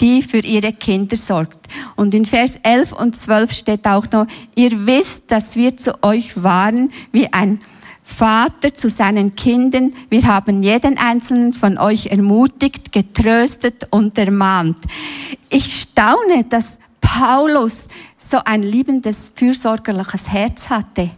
die 0.01 0.23
für 0.23 0.39
ihre 0.39 0.73
Kinder 0.73 1.19
sorgt. 1.19 1.67
Und 1.97 2.15
in 2.15 2.25
Vers 2.25 2.55
11 2.63 2.93
und 2.93 3.15
12 3.15 3.53
steht 3.53 3.87
auch 3.87 4.11
noch, 4.11 4.27
ihr 4.55 4.87
wisst, 4.87 5.31
dass 5.31 5.55
wir 5.55 5.77
zu 5.77 6.03
euch 6.03 6.43
waren 6.43 6.91
wie 7.13 7.31
ein 7.31 7.61
Vater 8.03 8.73
zu 8.73 8.89
seinen 8.89 9.37
Kindern. 9.37 9.93
Wir 10.09 10.23
haben 10.23 10.63
jeden 10.63 10.97
einzelnen 10.97 11.53
von 11.53 11.77
euch 11.77 12.07
ermutigt, 12.07 12.91
getröstet 12.91 13.87
und 13.91 14.17
ermahnt. 14.17 14.79
Ich 15.51 15.83
staune, 15.83 16.45
dass 16.49 16.79
Paulus 17.19 17.89
so 18.19 18.39
ein 18.45 18.63
liebendes, 18.63 19.33
fürsorgerliches 19.35 20.29
Herz 20.29 20.69
hatte. 20.69 21.11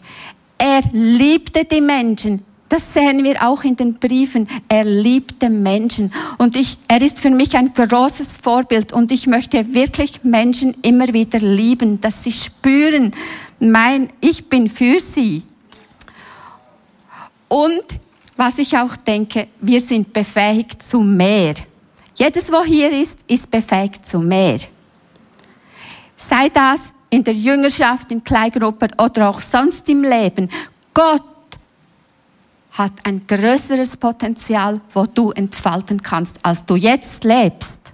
Er 0.57 0.81
liebte 0.93 1.65
die 1.65 1.83
Menschen. 1.83 2.45
Das 2.69 2.95
sehen 2.95 3.23
wir 3.23 3.47
auch 3.47 3.63
in 3.65 3.77
den 3.77 3.95
Briefen. 3.95 4.49
Er 4.69 4.85
liebte 4.85 5.51
Menschen. 5.51 6.11
Und 6.39 6.57
ich, 6.57 6.79
er 6.89 7.03
ist 7.03 7.21
für 7.21 7.29
mich 7.29 7.55
ein 7.55 7.75
großes 7.75 8.39
Vorbild. 8.39 8.95
Und 8.95 9.13
ich 9.13 9.27
möchte 9.27 9.75
wirklich 9.75 10.25
Menschen 10.25 10.75
immer 10.81 11.13
wieder 11.13 11.41
lieben, 11.41 12.01
dass 12.01 12.25
sie 12.25 12.33
spüren, 12.33 13.13
mein, 13.61 14.09
ich 14.23 14.49
bin 14.49 14.71
für 14.71 14.99
sie. 14.99 15.43
Und 17.49 17.85
was 18.37 18.59
ich 18.59 18.79
auch 18.79 18.97
denke, 18.97 19.49
wir 19.61 19.81
sind 19.81 20.11
befähigt 20.11 20.83
zu 20.83 21.01
mehr. 21.01 21.55
Jedes, 22.15 22.51
wo 22.51 22.65
hier 22.65 22.91
ist, 22.91 23.19
ist 23.29 23.51
befähigt 23.51 24.07
zu 24.07 24.21
mehr. 24.21 24.59
Sei 26.29 26.49
das 26.51 26.93
in 27.11 27.25
der 27.25 27.35
Jüngerschaft, 27.35 28.13
in 28.13 28.23
Kleingruppen 28.23 28.91
oder 28.99 29.29
auch 29.29 29.41
sonst 29.41 29.89
im 29.89 30.03
Leben. 30.03 30.49
Gott 30.95 31.23
hat 32.73 32.93
ein 33.05 33.27
größeres 33.27 33.97
Potenzial, 33.97 34.81
wo 34.95 35.05
du 35.05 35.33
entfalten 35.33 36.01
kannst, 36.01 36.39
als 36.43 36.65
du 36.65 36.77
jetzt 36.77 37.25
lebst. 37.25 37.93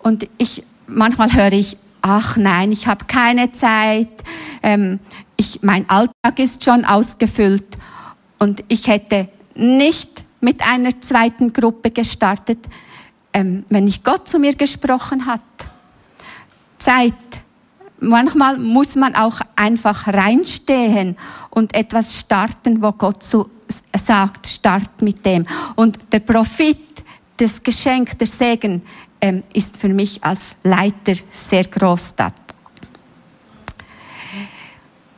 Und 0.00 0.28
ich, 0.36 0.64
manchmal 0.86 1.32
höre 1.32 1.52
ich, 1.52 1.76
ach 2.02 2.36
nein, 2.36 2.72
ich 2.72 2.86
habe 2.86 3.04
keine 3.06 3.52
Zeit, 3.52 4.10
ähm, 4.62 4.98
ich, 5.36 5.62
mein 5.62 5.88
Alltag 5.88 6.38
ist 6.38 6.64
schon 6.64 6.84
ausgefüllt 6.84 7.78
und 8.38 8.64
ich 8.68 8.88
hätte 8.88 9.28
nicht 9.54 10.24
mit 10.40 10.66
einer 10.66 11.00
zweiten 11.00 11.52
Gruppe 11.52 11.90
gestartet, 11.90 12.58
ähm, 13.32 13.64
wenn 13.68 13.84
nicht 13.84 14.04
Gott 14.04 14.28
zu 14.28 14.38
mir 14.38 14.54
gesprochen 14.54 15.26
hat. 15.26 15.40
Zeit. 16.88 17.12
Manchmal 18.00 18.58
muss 18.58 18.94
man 18.94 19.14
auch 19.14 19.40
einfach 19.56 20.06
reinstehen 20.08 21.16
und 21.50 21.74
etwas 21.74 22.18
starten, 22.18 22.80
wo 22.80 22.92
Gott 22.92 23.22
so 23.22 23.50
sagt, 23.94 24.46
start 24.46 25.02
mit 25.02 25.26
dem. 25.26 25.44
Und 25.76 25.98
der 26.10 26.20
Profit, 26.20 27.04
das 27.36 27.62
Geschenk, 27.62 28.18
der 28.18 28.26
Segen 28.26 28.80
ähm, 29.20 29.42
ist 29.52 29.76
für 29.76 29.90
mich 29.90 30.24
als 30.24 30.56
Leiter 30.62 31.12
sehr 31.30 31.64
groß 31.64 32.14
da. 32.16 32.32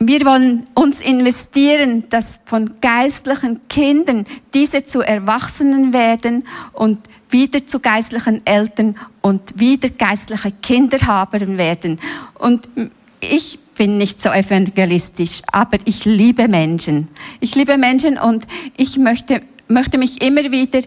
Wir 0.03 0.25
wollen 0.25 0.65
uns 0.73 0.99
investieren, 0.99 2.05
dass 2.09 2.39
von 2.45 2.71
geistlichen 2.81 3.61
Kindern 3.69 4.25
diese 4.51 4.83
zu 4.83 5.01
Erwachsenen 5.01 5.93
werden 5.93 6.43
und 6.73 6.97
wieder 7.29 7.67
zu 7.67 7.79
geistlichen 7.79 8.43
Eltern 8.47 8.97
und 9.21 9.59
wieder 9.59 9.89
geistliche 9.89 10.53
Kinder 10.53 10.97
haben 11.05 11.59
werden. 11.59 11.99
Und 12.39 12.67
ich 13.19 13.59
bin 13.77 13.99
nicht 13.99 14.19
so 14.19 14.29
evangelistisch, 14.29 15.43
aber 15.51 15.77
ich 15.85 16.03
liebe 16.05 16.47
Menschen. 16.47 17.07
Ich 17.39 17.53
liebe 17.53 17.77
Menschen 17.77 18.17
und 18.17 18.47
ich 18.77 18.97
möchte, 18.97 19.43
möchte 19.67 19.99
mich 19.99 20.23
immer 20.23 20.51
wieder 20.51 20.79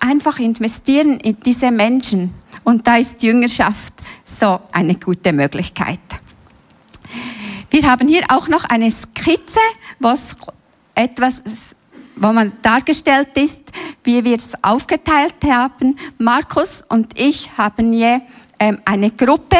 einfach 0.00 0.38
investieren 0.38 1.18
in 1.20 1.38
diese 1.46 1.70
Menschen. 1.70 2.34
Und 2.62 2.86
da 2.86 2.98
ist 2.98 3.22
Jüngerschaft 3.22 3.94
so 4.26 4.60
eine 4.72 4.96
gute 4.96 5.32
Möglichkeit. 5.32 5.98
Wir 7.70 7.82
haben 7.90 8.08
hier 8.08 8.24
auch 8.28 8.48
noch 8.48 8.64
eine 8.64 8.90
Skizze, 8.90 9.60
was 9.98 10.36
etwas, 10.94 11.42
wo 12.16 12.32
man 12.32 12.52
dargestellt 12.62 13.36
ist, 13.36 13.70
wie 14.04 14.24
wir 14.24 14.36
es 14.36 14.52
aufgeteilt 14.62 15.36
haben. 15.46 15.96
Markus 16.18 16.82
und 16.88 17.18
ich 17.18 17.50
haben 17.58 17.92
je 17.92 18.20
ähm, 18.58 18.78
eine 18.84 19.10
Gruppe 19.10 19.58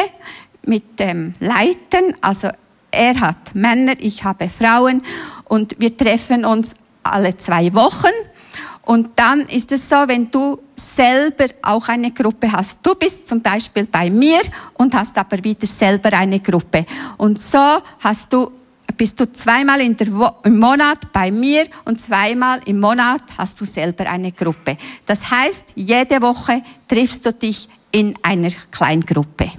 mit 0.63 0.99
ähm, 0.99 1.33
Leitern, 1.39 2.15
also 2.21 2.49
er 2.91 3.19
hat 3.19 3.53
Männer, 3.53 3.93
ich 3.99 4.23
habe 4.23 4.49
Frauen 4.49 5.03
und 5.45 5.75
wir 5.79 5.95
treffen 5.95 6.45
uns 6.45 6.73
alle 7.03 7.37
zwei 7.37 7.73
Wochen. 7.73 8.13
Und 8.81 9.09
dann 9.19 9.41
ist 9.41 9.71
es 9.71 9.87
so, 9.87 9.95
wenn 10.07 10.31
du 10.31 10.59
selber 10.79 11.45
auch 11.61 11.87
eine 11.87 12.11
Gruppe 12.11 12.51
hast. 12.51 12.79
Du 12.83 12.95
bist 12.95 13.27
zum 13.27 13.41
Beispiel 13.41 13.85
bei 13.85 14.09
mir 14.09 14.41
und 14.75 14.93
hast 14.93 15.17
aber 15.17 15.43
wieder 15.43 15.67
selber 15.67 16.13
eine 16.13 16.39
Gruppe. 16.39 16.85
Und 17.17 17.41
so 17.41 17.59
hast 17.99 18.33
du 18.33 18.51
bist 18.97 19.19
du 19.19 19.31
zweimal 19.31 19.79
im 19.81 19.95
Monat 20.59 21.13
bei 21.13 21.31
mir 21.31 21.67
und 21.85 22.01
zweimal 22.01 22.59
im 22.65 22.79
Monat 22.79 23.21
hast 23.37 23.61
du 23.61 23.65
selber 23.65 24.09
eine 24.09 24.31
Gruppe. 24.31 24.77
Das 25.05 25.29
heißt, 25.29 25.73
jede 25.75 26.21
Woche 26.21 26.61
triffst 26.87 27.25
du 27.25 27.31
dich 27.31 27.69
in 27.91 28.13
einer 28.23 28.51
Kleingruppe. 28.71 29.51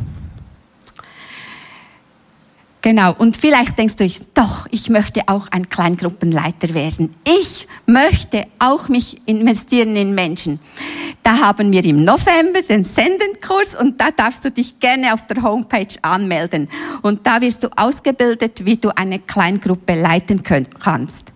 Genau, 2.91 3.15
und 3.17 3.37
vielleicht 3.37 3.79
denkst 3.79 3.95
du, 3.95 4.11
doch, 4.35 4.67
ich 4.73 4.91
möchte 4.91 5.21
auch 5.29 5.47
ein 5.53 5.69
Kleingruppenleiter 5.69 6.75
werden. 6.75 7.15
Ich 7.25 7.69
möchte 7.87 8.49
auch 8.59 8.89
mich 8.89 9.21
investieren 9.27 9.95
in 9.95 10.13
Menschen. 10.13 10.59
Da 11.23 11.39
haben 11.39 11.71
wir 11.71 11.85
im 11.85 12.05
November 12.05 12.63
den 12.63 12.83
Sendenkurs 12.83 13.77
und 13.77 14.01
da 14.01 14.11
darfst 14.11 14.45
du 14.45 14.51
dich 14.51 14.81
gerne 14.81 15.15
auf 15.15 15.25
der 15.29 15.41
Homepage 15.41 15.95
anmelden. 16.03 16.69
Und 17.03 17.25
da 17.25 17.41
wirst 17.41 17.63
du 17.63 17.69
ausgebildet, 17.77 18.65
wie 18.65 18.77
du 18.77 18.89
eine 18.97 19.21
Kleingruppe 19.21 19.95
leiten 19.95 20.43
kannst. 20.43 21.27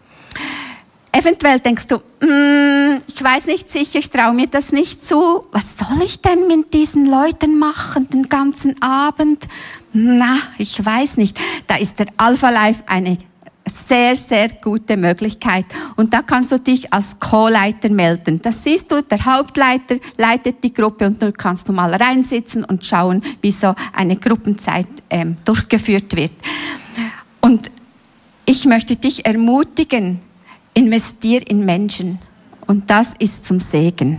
Eventuell 1.17 1.61
denkst 1.61 1.87
du, 1.87 1.99
mm, 1.99 3.01
ich 3.07 3.23
weiß 3.23 3.47
nicht 3.47 3.71
sicher, 3.71 4.01
ich 4.01 4.11
traue 4.11 4.35
mir 4.35 4.49
das 4.49 4.73
nicht 4.73 5.07
zu. 5.07 5.45
Was 5.53 5.79
soll 5.79 6.03
ich 6.05 6.21
denn 6.21 6.49
mit 6.49 6.75
diesen 6.75 7.07
Leuten 7.07 7.57
machen 7.57 8.11
den 8.11 8.29
ganzen 8.29 8.83
Abend? 8.83 9.47
Na, 9.93 10.39
ich 10.59 10.85
weiß 10.85 11.19
nicht. 11.19 11.39
Da 11.69 11.77
ist 11.77 12.01
der 12.01 12.07
Alpha 12.17 12.51
Life 12.51 12.83
eine 12.87 13.17
sehr, 13.65 14.17
sehr 14.17 14.49
gute 14.61 14.97
Möglichkeit. 14.97 15.67
Und 15.95 16.13
da 16.13 16.23
kannst 16.23 16.51
du 16.51 16.59
dich 16.59 16.93
als 16.93 17.17
Co-Leiter 17.21 17.91
melden. 17.91 18.43
Das 18.43 18.65
siehst 18.65 18.91
du, 18.91 19.01
der 19.01 19.25
Hauptleiter 19.25 19.99
leitet 20.17 20.65
die 20.65 20.75
Gruppe 20.75 21.07
und 21.07 21.23
du 21.23 21.31
kannst 21.31 21.69
du 21.69 21.73
mal 21.73 21.95
reinsitzen 21.95 22.65
und 22.65 22.85
schauen, 22.85 23.23
wie 23.41 23.53
so 23.53 23.73
eine 23.93 24.17
Gruppenzeit 24.17 24.89
ähm, 25.11 25.37
durchgeführt 25.45 26.17
wird. 26.17 26.33
Und 27.41 27.71
ich 28.47 28.67
möchte 28.67 28.97
dich 28.97 29.25
ermutigen, 29.25 30.21
investier 30.75 31.41
in 31.49 31.65
Menschen. 31.65 32.19
Und 32.67 32.91
das 32.91 33.15
ist 33.19 33.45
zum 33.45 33.61
Segen. 33.61 34.19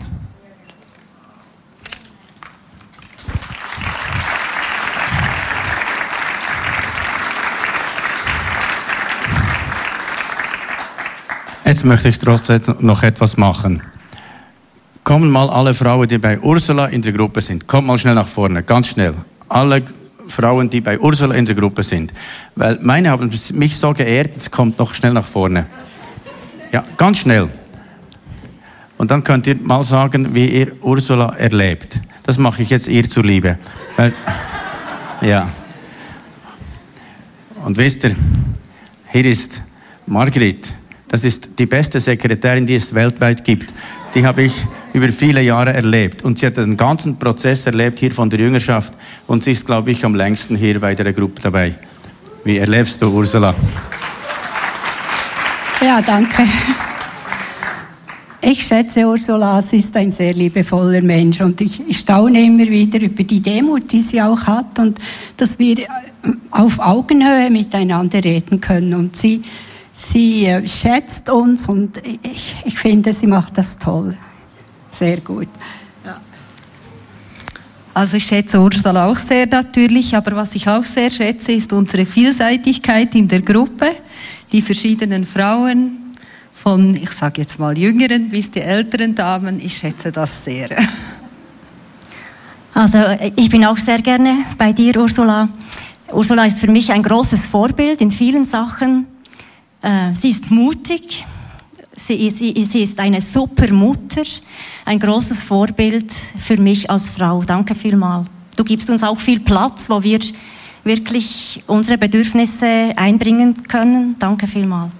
Jetzt 11.65 11.84
möchte 11.84 12.08
ich 12.08 12.20
trotzdem 12.20 12.62
noch 12.80 13.04
etwas 13.04 13.38
machen. 13.38 13.82
Kommen 15.04 15.30
mal 15.30 15.50
alle 15.50 15.74
Frauen, 15.74 16.08
die 16.08 16.18
bei 16.18 16.39
Ursula 16.39 16.86
in 16.88 17.02
der 17.02 17.12
Gruppe 17.12 17.41
sind. 17.41 17.68
Kommt 17.68 17.88
mal 17.88 17.98
schnell 17.98 18.15
nach 18.15 18.28
vorne, 18.28 18.63
ganz 18.63 18.88
schnell. 18.88 19.13
Alle 19.50 19.84
Frauen, 20.28 20.70
die 20.70 20.82
bei 20.82 21.00
Ursula 21.00 21.36
in 21.36 21.46
der 21.46 21.56
Gruppe 21.56 21.84
sind. 21.84 22.13
Weil 22.56 22.80
meine 22.82 23.10
haben 23.10 23.30
mich 23.54 23.78
so 23.78 23.94
geehrt, 23.94 24.36
jetzt 24.36 24.52
kommt 24.52 24.80
noch 24.80 24.94
schnell 24.94 25.13
nach 25.13 25.26
vorne. 25.26 25.65
Ja, 26.71 26.84
ganz 26.97 27.19
schnell. 27.19 27.49
Und 28.97 29.12
dann 29.12 29.23
könnt 29.23 29.47
ihr 29.47 29.56
mal 29.56 29.84
sagen, 29.84 30.34
wie 30.34 30.47
ihr 30.47 30.71
Ursula 30.82 31.36
erlebt. 31.36 31.99
Das 32.23 32.38
mache 32.38 32.62
ich 32.62 32.69
jetzt 32.69 32.88
ihr 32.88 33.04
zuliebe. 33.08 33.58
Weil, 33.97 34.13
ja. 35.21 35.49
Und 37.63 37.78
wisst 37.78 38.04
ihr, 38.06 38.15
hier 39.12 39.25
ist 39.25 39.62
Margrit. 40.06 40.73
Das 41.08 41.23
ist 41.23 41.49
die 41.60 41.65
beste 41.65 41.99
Sekretärin, 41.99 42.65
die 42.65 42.75
es 42.75 42.93
weltweit 42.93 43.43
gibt. 43.43 43.73
Die 44.13 44.25
habe 44.25 44.43
ich 44.43 44.65
über 44.93 45.10
viele 45.10 45.41
Jahre 45.41 45.73
erlebt. 45.73 46.23
Und 46.23 46.39
sie 46.39 46.47
hat 46.47 46.58
den 46.58 46.78
ganzen 46.78 47.17
Prozess 47.19 47.65
erlebt 47.65 47.99
hier 47.99 48.12
von 48.12 48.30
der 48.30 48.39
Jüngerschaft. 48.39 48.93
Und 49.28 49.43
sie 49.43 49.51
ist, 49.51 49.65
glaube 49.65 49.91
ich, 49.91 50.04
am 50.06 50.15
längsten 50.15 50.56
hier 50.56 50.80
bei 50.80 50.95
der 50.95 51.13
Gruppe 51.13 51.41
dabei. 51.41 51.75
Wie 52.43 52.58
erlebst 52.58 53.01
du, 53.01 53.12
Ursula? 53.12 53.54
Ja, 55.86 56.02
danke. 56.02 56.48
Ich 58.41 58.65
schätze 58.65 59.06
Ursula, 59.08 59.62
sie 59.62 59.78
ist 59.78 59.95
ein 59.95 60.12
sehr 60.12 60.34
liebevoller 60.34 61.04
Mensch 61.04 61.39
und 61.41 61.62
ich 61.62 61.80
staune 61.95 62.43
immer 62.43 62.65
wieder 62.65 63.00
über 63.00 63.24
die 63.24 63.39
Demut, 63.39 63.91
die 63.91 64.02
sie 64.02 64.19
auch 64.19 64.48
hat 64.48 64.80
und 64.80 64.98
dass 65.38 65.60
wir 65.60 65.86
auf 66.50 66.80
Augenhöhe 66.80 67.52
miteinander 67.52 68.24
reden 68.24 68.60
können 68.60 68.95
und 68.95 69.15
sie 69.15 69.43
Sie 69.93 70.45
äh, 70.48 70.67
schätzt 70.67 71.30
uns 71.30 71.69
und 71.69 72.02
ich, 72.24 72.56
ich 72.65 72.78
finde, 72.78 73.13
sie 73.13 73.28
macht 73.28 73.56
das 73.58 73.78
toll. 73.78 74.15
Sehr 74.89 75.17
gut. 75.17 75.48
Also 77.93 78.17
ich 78.17 78.26
schätze 78.26 78.60
Ursula 78.60 79.10
auch 79.10 79.15
sehr 79.15 79.45
natürlich, 79.45 80.15
aber 80.15 80.36
was 80.36 80.56
ich 80.56 80.67
auch 80.67 80.84
sehr 80.84 81.12
schätze, 81.12 81.54
ist 81.54 81.71
unsere 81.71 82.06
Vielseitigkeit 82.06 83.13
in 83.15 83.28
der 83.28 83.41
Gruppe. 83.41 83.91
Die 84.52 84.62
verschiedenen 84.62 85.26
Frauen, 85.26 86.06
von, 86.56 86.96
ich 86.96 87.12
sage 87.12 87.42
jetzt 87.42 87.60
mal 87.60 87.78
jüngeren 87.78 88.30
bis 88.30 88.50
die 88.50 88.62
älteren 88.62 89.14
Damen. 89.14 89.60
Ich 89.60 89.78
schätze 89.78 90.12
das 90.12 90.44
sehr. 90.44 90.70
Also 92.78 92.98
ich 93.38 93.50
bin 93.50 93.64
auch 93.64 93.78
sehr 93.78 94.02
gerne 94.02 94.40
bei 94.58 94.74
dir, 94.74 94.98
Ursula. 94.98 95.48
Ursula 96.12 96.46
ist 96.46 96.60
für 96.60 96.70
mich 96.70 96.92
ein 96.92 97.04
großes 97.04 97.46
Vorbild 97.46 98.02
in 98.02 98.12
vielen 98.12 98.44
Sachen. 98.44 99.08
Äh, 99.82 100.14
sie 100.14 100.32
ist 100.32 100.52
mutig, 100.52 101.26
sie, 101.96 102.30
sie, 102.32 102.54
sie 102.70 102.84
ist 102.84 103.00
eine 103.00 103.22
super 103.22 103.72
Mutter, 103.72 104.24
ein 104.84 105.00
großes 105.00 105.42
Vorbild 105.44 106.12
für 106.12 106.58
mich 106.58 106.90
als 106.90 107.08
Frau. 107.08 107.44
Danke 107.44 107.76
vielmals. 107.76 108.28
Du 108.58 108.66
gibst 108.66 108.90
uns 108.90 109.04
auch 109.04 109.20
viel 109.22 109.40
Platz, 109.40 109.86
wo 109.88 110.04
wir 110.04 110.20
wirklich 110.86 111.63
unsere 111.67 111.98
Bedürfnisse 111.98 112.93
einbringen 112.95 113.63
können. 113.67 114.15
Danke 114.19 114.48
vielmals. 114.48 114.91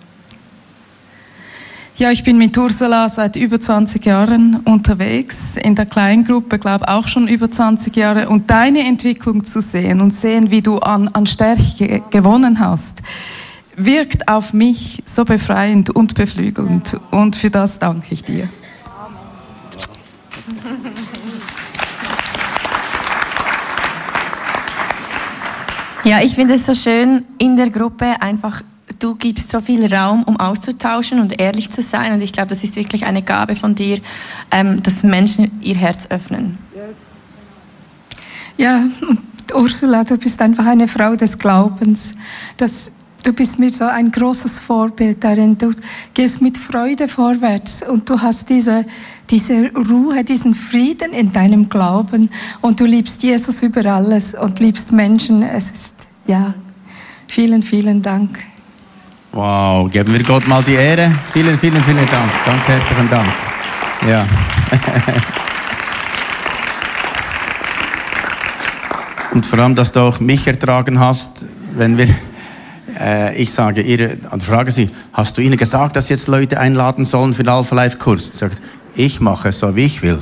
Ja, 1.98 2.12
ich 2.12 2.24
bin 2.24 2.38
mit 2.38 2.58
Ursula 2.58 3.08
seit 3.08 3.38
über 3.38 3.62
20 3.62 4.06
Jahren 4.06 4.58
unterwegs, 4.66 5.56
in 5.56 5.76
der 5.76 5.86
Kleingruppe, 5.86 6.60
glaube 6.60 6.90
auch 6.90 7.08
schon 7.08 7.30
über 7.30 7.50
20 7.50 7.96
Jahre. 7.96 8.28
Und 8.28 8.52
deine 8.52 8.86
Entwicklung 8.86 9.46
zu 9.46 9.62
sehen 9.62 10.02
und 10.02 10.14
sehen, 10.14 10.52
wie 10.52 10.62
du 10.62 10.80
an, 10.80 11.08
an 11.08 11.26
Stärke 11.26 12.04
gewonnen 12.10 12.60
hast, 12.60 13.02
wirkt 13.78 14.28
auf 14.28 14.52
mich 14.52 15.04
so 15.06 15.24
befreiend 15.24 15.90
und 15.90 16.16
beflügelnd. 16.16 17.00
Und 17.12 17.38
für 17.38 17.50
das 17.50 17.80
danke 17.80 18.08
ich 18.10 18.26
dir. 18.26 18.50
Ja, 26.10 26.22
ich 26.22 26.36
finde 26.36 26.54
es 26.54 26.66
so 26.66 26.76
schön 26.76 27.26
in 27.40 27.56
der 27.56 27.72
Gruppe 27.72 28.22
einfach 28.22 28.62
du 29.00 29.16
gibst 29.16 29.52
so 29.52 29.62
viel 29.62 29.94
Raum, 29.94 30.24
um 30.24 30.40
auszutauschen 30.40 31.20
und 31.20 31.40
ehrlich 31.40 31.70
zu 31.70 31.82
sein. 31.82 32.14
Und 32.14 32.22
ich 32.22 32.32
glaube, 32.32 32.50
das 32.50 32.64
ist 32.64 32.76
wirklich 32.76 33.06
eine 33.06 33.22
Gabe 33.22 33.56
von 33.56 33.76
dir, 33.76 34.00
ähm, 34.52 34.82
dass 34.84 35.04
Menschen 35.04 35.52
ihr 35.62 35.76
Herz 35.76 36.08
öffnen. 36.10 36.58
Ja, 38.58 38.86
Ursula, 39.54 40.04
du 40.04 40.18
bist 40.18 40.42
einfach 40.42 40.66
eine 40.66 40.88
Frau 40.88 41.16
des 41.16 41.38
Glaubens. 41.38 42.16
Das, 42.58 42.92
du 43.24 43.34
bist 43.34 43.60
mir 43.60 43.72
so 43.72 43.86
ein 43.86 44.12
großes 44.12 44.60
Vorbild 44.60 45.24
darin. 45.24 45.58
Du 45.58 45.72
gehst 46.14 46.42
mit 46.42 46.58
Freude 46.58 47.08
vorwärts 47.08 47.84
und 47.88 48.10
du 48.10 48.22
hast 48.22 48.50
diese, 48.50 48.86
diese 49.30 49.72
Ruhe, 49.74 50.24
diesen 50.24 50.54
Frieden 50.54 51.14
in 51.14 51.34
deinem 51.34 51.70
Glauben 51.70 52.30
und 52.62 52.80
du 52.80 52.86
liebst 52.86 53.24
Jesus 53.24 53.64
über 53.64 53.86
alles 53.86 54.34
und 54.34 54.60
liebst 54.60 54.92
Menschen. 54.92 55.44
Es 55.44 55.72
ist, 55.72 55.94
ja, 56.28 56.54
vielen, 57.28 57.64
vielen 57.64 58.02
Dank. 58.02 58.40
Wow, 59.32 59.92
geben 59.92 60.14
wir 60.14 60.24
Gott 60.24 60.48
mal 60.48 60.64
die 60.64 60.76
Ehre. 60.76 61.12
Vielen, 61.34 61.58
vielen, 61.58 61.84
vielen 61.84 62.10
Dank. 62.10 62.32
Ganz 62.46 62.68
herzlichen 62.68 63.10
Dank. 63.10 63.28
Ja. 64.08 64.26
Und 69.36 69.46
vor 69.46 69.60
allem, 69.60 69.76
dass 69.76 69.92
du 69.92 70.00
auch 70.00 70.22
mich 70.22 70.48
ertragen 70.48 70.98
hast, 70.98 71.46
wenn 71.76 71.98
wir, 71.98 72.08
äh, 72.98 73.36
ich 73.36 73.52
sage, 73.52 73.82
ihr, 73.82 74.18
und 74.32 74.42
frage 74.42 74.72
sie, 74.72 74.90
hast 75.12 75.38
du 75.38 75.42
ihnen 75.42 75.58
gesagt, 75.58 75.98
dass 75.98 76.08
jetzt 76.08 76.28
Leute 76.28 76.58
einladen 76.58 77.04
sollen 77.04 77.34
für 77.34 77.44
den 77.44 77.50
Alpha 77.50 77.76
Life 77.76 77.98
Kurs? 77.98 78.32
Sagt, 78.34 78.62
ich 78.96 79.20
mache 79.20 79.50
es 79.50 79.60
so, 79.60 79.76
wie 79.76 79.86
ich 79.86 80.02
will. 80.02 80.20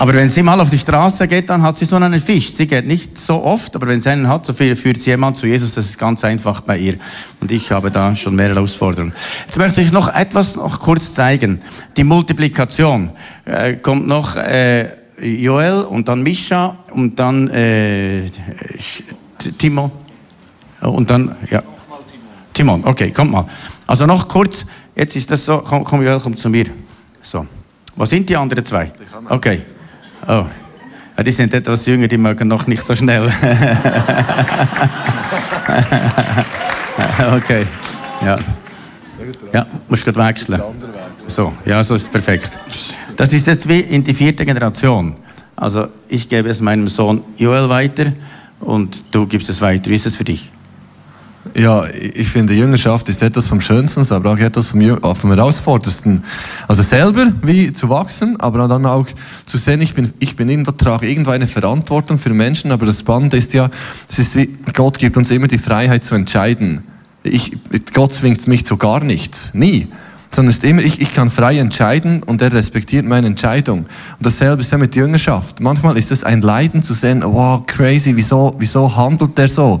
Aber 0.00 0.14
wenn 0.14 0.30
sie 0.30 0.42
mal 0.42 0.58
auf 0.58 0.70
die 0.70 0.78
Straße 0.78 1.28
geht, 1.28 1.50
dann 1.50 1.62
hat 1.62 1.76
sie 1.76 1.84
so 1.84 1.96
einen 1.96 2.18
Fisch. 2.20 2.54
Sie 2.54 2.66
geht 2.66 2.86
nicht 2.86 3.18
so 3.18 3.42
oft, 3.42 3.76
aber 3.76 3.86
wenn 3.86 4.00
sie 4.00 4.08
einen 4.08 4.28
hat, 4.28 4.46
so 4.46 4.54
viel 4.54 4.74
führt 4.74 4.98
sie 4.98 5.10
jemand 5.10 5.36
zu 5.36 5.46
Jesus. 5.46 5.74
Das 5.74 5.84
ist 5.84 5.98
ganz 5.98 6.24
einfach 6.24 6.62
bei 6.62 6.78
ihr. 6.78 6.94
Und 7.38 7.52
ich 7.52 7.70
habe 7.70 7.90
da 7.90 8.16
schon 8.16 8.34
mehr 8.34 8.48
Herausforderungen. 8.48 9.12
Jetzt 9.44 9.58
möchte 9.58 9.82
ich 9.82 9.92
noch 9.92 10.08
etwas 10.14 10.56
noch 10.56 10.80
kurz 10.80 11.12
zeigen. 11.12 11.60
Die 11.98 12.04
Multiplikation. 12.04 13.10
Äh, 13.44 13.74
kommt 13.74 14.06
noch 14.06 14.36
äh, 14.36 14.88
Joel 15.20 15.82
und 15.82 16.08
dann 16.08 16.22
Mischa 16.22 16.78
und 16.92 17.18
dann 17.18 17.48
äh, 17.48 18.22
Timo 19.58 19.92
und 20.80 21.10
dann 21.10 21.36
ja 21.50 21.62
Timon. 22.60 22.84
Okay, 22.84 23.10
kommt 23.10 23.30
mal. 23.30 23.46
Also 23.86 24.06
noch 24.06 24.28
kurz. 24.28 24.66
Jetzt 25.00 25.16
ist 25.16 25.30
das 25.30 25.42
so. 25.46 25.62
Komm, 25.66 25.82
komm 25.82 26.02
Joel, 26.02 26.20
komm 26.20 26.36
zu 26.36 26.50
mir. 26.50 26.66
So. 27.22 27.46
Wo 27.96 28.04
sind 28.04 28.28
die 28.28 28.36
anderen 28.36 28.62
zwei? 28.62 28.92
Okay. 29.30 29.62
Oh. 30.28 30.44
Ja, 31.16 31.22
die 31.24 31.32
sind 31.32 31.54
etwas 31.54 31.86
jünger, 31.86 32.06
die 32.06 32.18
mögen 32.18 32.48
noch 32.48 32.66
nicht 32.66 32.84
so 32.84 32.94
schnell. 32.94 33.22
okay. 37.32 37.66
Ja. 38.22 38.38
Ja, 39.54 39.66
musst 39.88 40.04
gerade 40.04 40.18
wechseln. 40.18 40.62
So, 41.26 41.50
ja, 41.64 41.82
so 41.82 41.94
ist 41.94 42.12
perfekt. 42.12 42.60
Das 43.16 43.32
ist 43.32 43.46
jetzt 43.46 43.66
wie 43.66 43.80
in 43.80 44.04
die 44.04 44.12
vierte 44.12 44.44
Generation. 44.44 45.16
Also 45.56 45.88
ich 46.08 46.28
gebe 46.28 46.50
es 46.50 46.60
meinem 46.60 46.88
Sohn 46.88 47.24
Joel 47.38 47.70
weiter 47.70 48.12
und 48.60 49.02
du 49.12 49.26
gibst 49.26 49.48
es 49.48 49.62
weiter. 49.62 49.88
Wie 49.90 49.94
ist 49.94 50.04
es 50.04 50.14
für 50.14 50.24
dich? 50.24 50.52
Ja, 51.54 51.86
ich 51.88 52.28
finde, 52.28 52.52
Jüngerschaft 52.52 53.08
ist 53.08 53.22
etwas 53.22 53.46
vom 53.46 53.60
Schönsten, 53.60 54.06
aber 54.12 54.32
auch 54.32 54.38
etwas 54.38 54.68
vom, 54.68 54.80
vom 55.14 55.30
Herausforderndsten. 55.30 56.22
Also 56.68 56.82
selber 56.82 57.32
wie 57.42 57.72
zu 57.72 57.88
wachsen, 57.88 58.38
aber 58.38 58.68
dann 58.68 58.84
auch 58.84 59.06
zu 59.46 59.56
sehen, 59.56 59.80
ich 59.80 59.94
bin, 59.94 60.12
ich 60.18 60.36
bin 60.36 60.50
irgendwo, 60.50 60.72
trage 60.72 61.08
irgendwo 61.08 61.30
eine 61.30 61.48
Verantwortung 61.48 62.18
für 62.18 62.30
Menschen, 62.30 62.72
aber 62.72 62.84
das 62.84 63.00
Spannende 63.00 63.38
ist 63.38 63.54
ja, 63.54 63.70
es 64.08 64.18
ist 64.18 64.36
wie, 64.36 64.50
Gott 64.74 64.98
gibt 64.98 65.16
uns 65.16 65.30
immer 65.30 65.48
die 65.48 65.58
Freiheit 65.58 66.04
zu 66.04 66.14
entscheiden. 66.14 66.84
Ich, 67.22 67.52
Gott 67.94 68.12
zwingt 68.12 68.46
mich 68.46 68.66
zu 68.66 68.76
gar 68.76 69.02
nichts, 69.02 69.54
nie 69.54 69.88
sondern 70.32 70.50
ist 70.50 70.62
immer, 70.64 70.82
ich, 70.82 71.00
ich 71.00 71.12
kann 71.12 71.30
frei 71.30 71.58
entscheiden 71.58 72.22
und 72.22 72.40
er 72.40 72.52
respektiert 72.52 73.04
meine 73.04 73.26
Entscheidung. 73.26 73.80
Und 73.80 73.88
dasselbe 74.26 74.62
ist 74.62 74.70
ja 74.70 74.78
mit 74.78 74.94
Jüngerschaft. 74.94 75.60
Manchmal 75.60 75.98
ist 75.98 76.10
es 76.10 76.24
ein 76.24 76.42
Leiden 76.42 76.82
zu 76.82 76.94
sehen, 76.94 77.22
wow, 77.24 77.62
crazy, 77.66 78.14
wieso, 78.14 78.54
wieso 78.58 78.94
handelt 78.96 79.36
der 79.36 79.48
so? 79.48 79.80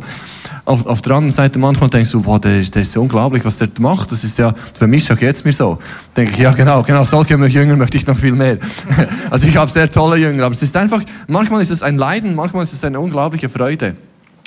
Auf, 0.64 0.86
auf 0.86 1.02
der 1.02 1.14
anderen 1.14 1.34
Seite 1.34 1.58
manchmal 1.58 1.88
denkst 1.88 2.10
du, 2.10 2.24
wow, 2.24 2.38
der, 2.40 2.60
der 2.62 2.82
ist 2.82 2.94
ja 2.94 3.00
unglaublich, 3.00 3.44
was 3.44 3.58
der 3.58 3.68
macht. 3.78 4.10
Das 4.12 4.24
ist 4.24 4.38
ja, 4.38 4.52
für 4.78 4.86
mich 4.86 5.08
geht 5.08 5.22
es 5.22 5.44
mir 5.44 5.52
so. 5.52 5.78
Denke 6.16 6.32
ich, 6.32 6.38
ja 6.38 6.52
genau, 6.52 6.82
genau, 6.82 7.04
solche 7.04 7.34
Jünger 7.34 7.76
möchte 7.76 7.96
ich 7.96 8.06
noch 8.06 8.18
viel 8.18 8.32
mehr. 8.32 8.58
also 9.30 9.46
ich 9.46 9.56
habe 9.56 9.70
sehr 9.70 9.90
tolle 9.90 10.16
Jünger, 10.16 10.44
aber 10.44 10.54
es 10.54 10.62
ist 10.62 10.76
einfach, 10.76 11.02
manchmal 11.28 11.62
ist 11.62 11.70
es 11.70 11.82
ein 11.82 11.96
Leiden, 11.96 12.34
manchmal 12.34 12.64
ist 12.64 12.72
es 12.72 12.84
eine 12.84 12.98
unglaubliche 12.98 13.48
Freude. 13.48 13.96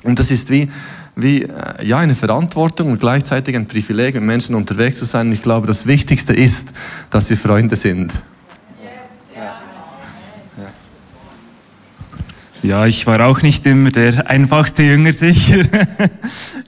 Und 0.04 0.20
das 0.20 0.32
ist 0.32 0.50
wie, 0.50 0.70
wie 1.15 1.43
äh, 1.43 1.86
ja, 1.86 1.97
eine 1.97 2.15
Verantwortung 2.15 2.91
und 2.91 2.99
gleichzeitig 2.99 3.56
ein 3.56 3.67
Privileg, 3.67 4.15
mit 4.15 4.23
Menschen 4.23 4.56
unterwegs 4.56 4.99
zu 4.99 5.06
sein. 5.06 5.28
Und 5.28 5.34
ich 5.34 5.41
glaube, 5.41 5.67
das 5.67 5.86
Wichtigste 5.86 6.34
ist, 6.34 6.73
dass 7.10 7.28
sie 7.28 7.36
Freunde 7.36 7.76
sind. 7.76 8.13
Ja, 12.63 12.86
ich 12.86 13.06
war 13.08 13.19
auch 13.26 13.41
nicht 13.41 13.65
immer 13.65 13.91
der 13.91 14.30
einfachste 14.30 14.84
Jünger 14.84 15.12
sicher. 15.13 15.65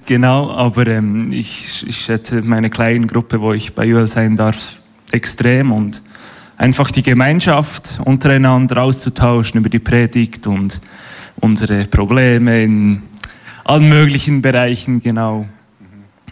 genau, 0.05 0.51
aber 0.51 0.87
ähm, 0.87 1.31
ich, 1.31 1.87
ich 1.87 1.97
schätze 1.99 2.41
meine 2.41 2.69
kleine 2.69 3.07
Gruppe, 3.07 3.39
wo 3.39 3.53
ich 3.53 3.73
bei 3.73 3.85
Joel 3.85 4.09
sein 4.09 4.35
darf, 4.35 4.81
extrem 5.11 5.71
und 5.71 6.01
einfach 6.57 6.91
die 6.91 7.01
Gemeinschaft 7.01 8.01
untereinander 8.03 8.83
auszutauschen 8.83 9.61
über 9.61 9.69
die 9.69 9.79
Predigt 9.79 10.47
und 10.47 10.81
unsere 11.37 11.85
Probleme 11.85 12.63
in 12.63 13.03
allen 13.65 13.89
möglichen 13.89 14.41
Bereichen, 14.41 15.01
genau. 15.01 15.47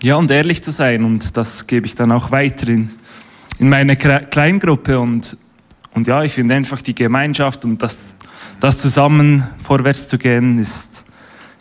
Ja, 0.02 0.16
und 0.16 0.32
ehrlich 0.32 0.64
zu 0.64 0.72
sein 0.72 1.04
und 1.04 1.36
das 1.36 1.68
gebe 1.68 1.86
ich 1.88 1.96
dann 1.96 2.12
auch 2.12 2.32
weiter 2.32 2.68
in, 2.68 2.92
in 3.58 3.70
meine 3.70 3.96
Kleingruppe 3.96 5.00
und, 5.00 5.36
und 5.94 6.08
ja, 6.08 6.24
ich 6.24 6.34
finde 6.34 6.56
einfach 6.56 6.82
die 6.82 6.94
Gemeinschaft 6.94 7.66
und 7.66 7.82
das, 7.82 8.16
das 8.60 8.78
zusammen 8.78 9.44
vorwärts 9.60 10.08
zu 10.08 10.18
gehen 10.18 10.60
ist, 10.60 11.06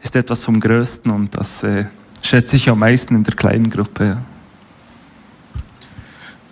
ist 0.03 0.15
etwas 0.15 0.45
vom 0.45 0.61
Größten 0.61 1.11
und 1.11 1.37
das 1.37 1.63
äh, 1.63 1.87
schätze 2.23 2.57
ich 2.57 2.69
am 2.69 2.81
meisten 2.81 3.15
in 3.15 3.25
der 3.25 3.35
kleinen 3.35 3.71
Gruppe. 3.71 4.19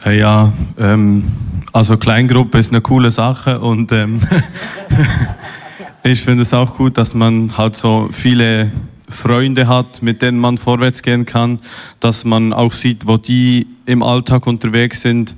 Ja, 0.04 0.10
äh, 0.10 0.18
ja 0.18 0.52
ähm, 0.78 1.24
also 1.72 1.98
Kleingruppe 1.98 2.58
ist 2.58 2.70
eine 2.70 2.80
coole 2.80 3.10
Sache 3.10 3.60
und 3.60 3.92
ähm, 3.92 4.20
ich 6.04 6.22
finde 6.22 6.42
es 6.42 6.54
auch 6.54 6.76
gut, 6.76 6.96
dass 6.96 7.14
man 7.14 7.56
halt 7.58 7.76
so 7.76 8.08
viele 8.10 8.72
Freunde 9.10 9.68
hat, 9.68 10.02
mit 10.02 10.22
denen 10.22 10.38
man 10.38 10.58
vorwärts 10.58 11.02
gehen 11.02 11.26
kann, 11.26 11.60
dass 12.00 12.24
man 12.24 12.52
auch 12.52 12.72
sieht, 12.72 13.06
wo 13.06 13.16
die 13.16 13.66
im 13.86 14.02
Alltag 14.02 14.46
unterwegs 14.46 15.02
sind, 15.02 15.36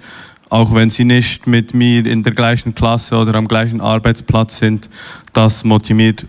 auch 0.51 0.75
wenn 0.75 0.91
sie 0.91 1.05
nicht 1.05 1.47
mit 1.47 1.73
mir 1.73 2.05
in 2.05 2.23
der 2.23 2.35
gleichen 2.35 2.75
Klasse 2.75 3.17
oder 3.17 3.35
am 3.35 3.49
gleichen 3.49 3.81
Arbeitsplatz 3.81 4.59
sind. 4.59 4.91
Das 5.33 5.65
motiviert, 5.65 6.27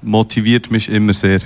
motiviert 0.00 0.70
mich 0.70 0.88
immer 0.88 1.12
sehr. 1.12 1.40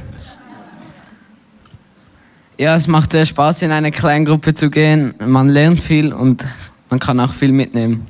Ja, 2.58 2.74
es 2.74 2.86
macht 2.86 3.10
sehr 3.10 3.26
Spaß, 3.26 3.62
in 3.62 3.70
eine 3.70 3.90
Kleingruppe 3.90 4.54
zu 4.54 4.70
gehen. 4.70 5.14
Man 5.18 5.48
lernt 5.48 5.80
viel 5.80 6.12
und 6.12 6.46
man 6.88 7.00
kann 7.00 7.20
auch 7.20 7.34
viel 7.34 7.52
mitnehmen. 7.52 8.06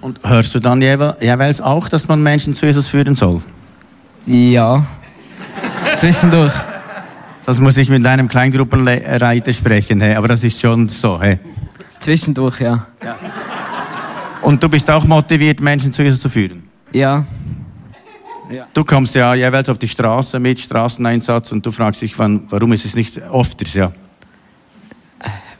Und 0.00 0.20
hörst 0.22 0.54
du 0.54 0.60
dann 0.60 0.82
jeweils 0.82 1.62
auch, 1.62 1.88
dass 1.88 2.08
man 2.08 2.22
Menschen 2.22 2.52
zu 2.52 2.66
Jesus 2.66 2.86
führen 2.86 3.16
soll? 3.16 3.40
Ja, 4.26 4.86
Zwischendurch. 5.96 6.52
Sonst 7.40 7.60
muss 7.60 7.76
ich 7.76 7.88
mit 7.88 8.04
einem 8.06 8.28
Kleingruppenreiter 8.28 9.52
sprechen, 9.52 10.00
hey. 10.00 10.14
aber 10.14 10.28
das 10.28 10.42
ist 10.44 10.60
schon 10.60 10.88
so. 10.88 11.20
Hey. 11.20 11.38
Zwischendurch, 12.00 12.60
ja. 12.60 12.86
Und 14.42 14.62
du 14.62 14.68
bist 14.68 14.90
auch 14.90 15.04
motiviert, 15.04 15.60
Menschen 15.60 15.92
zu 15.92 16.02
Jesus 16.02 16.20
zu 16.20 16.28
führen? 16.28 16.64
Ja. 16.92 17.24
Du 18.72 18.84
kommst 18.84 19.14
ja 19.14 19.34
jeweils 19.34 19.68
auf 19.68 19.78
die 19.78 19.88
Straße 19.88 20.38
mit 20.38 20.58
Straßeneinsatz 20.58 21.52
und 21.52 21.64
du 21.64 21.70
fragst 21.70 22.02
dich, 22.02 22.18
wann, 22.18 22.46
warum 22.50 22.72
ist 22.72 22.84
es 22.84 22.94
nicht 22.94 23.18
öfters, 23.18 23.74
ja? 23.74 23.92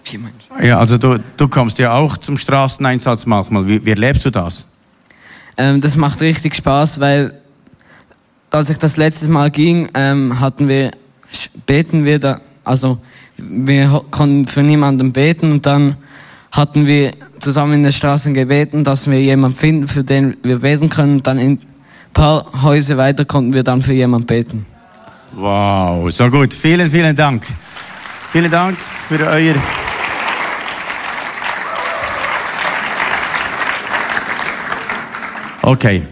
Wie 0.05 0.19
meinst 0.19 0.49
du? 0.51 0.67
Ja, 0.67 0.79
also 0.79 0.99
du, 0.99 1.19
du 1.37 1.49
kommst 1.49 1.79
ja 1.79 1.95
auch 1.95 2.19
zum 2.19 2.37
Straßeneinsatz 2.37 3.25
manchmal. 3.25 3.67
Wie, 3.67 3.85
wie 3.85 3.91
erlebst 3.91 4.27
du 4.27 4.31
das? 4.31 4.67
Ähm, 5.57 5.81
das 5.81 5.97
macht 5.97 6.21
richtig 6.21 6.55
Spaß, 6.55 7.01
weil 7.01 7.41
als 8.55 8.71
ich 8.71 8.79
das 8.79 8.97
letztes 8.97 9.29
Mal 9.29 9.51
ging, 9.51 9.89
ähm, 9.95 10.39
hatten 10.39 10.69
wir, 10.69 10.93
beten 11.67 12.05
wir 12.05 12.21
da, 12.21 12.41
also 12.63 12.99
wir 13.37 14.03
konnten 14.11 14.47
für 14.47 14.63
niemanden 14.63 15.13
beten 15.13 15.51
und 15.51 15.67
dann 15.67 15.97
hatten 16.53 16.87
wir 16.87 17.13
zusammen 17.41 17.75
in 17.75 17.83
der 17.83 17.91
Straße 17.91 18.33
gebeten, 18.33 18.85
dass 18.85 19.11
wir 19.11 19.21
jemanden 19.21 19.59
finden, 19.59 19.89
für 19.89 20.05
den 20.05 20.37
wir 20.45 20.61
beten 20.61 20.89
können. 20.89 21.23
Dann 21.23 21.39
in 21.39 21.53
ein 21.53 21.61
paar 22.13 22.63
Häuser 22.63 22.97
weiter 22.97 23.25
konnten 23.25 23.53
wir 23.53 23.65
dann 23.65 23.83
für 23.83 23.93
jemanden 23.93 24.27
beten. 24.27 24.67
Wow, 25.33 26.11
so 26.13 26.31
gut. 26.31 26.55
Vielen, 26.55 26.89
vielen 26.89 27.17
Dank. 27.17 27.45
Vielen 28.31 28.51
Dank 28.51 28.79
für 28.79 29.19
euer. 29.27 29.57
Okay. 35.63 36.03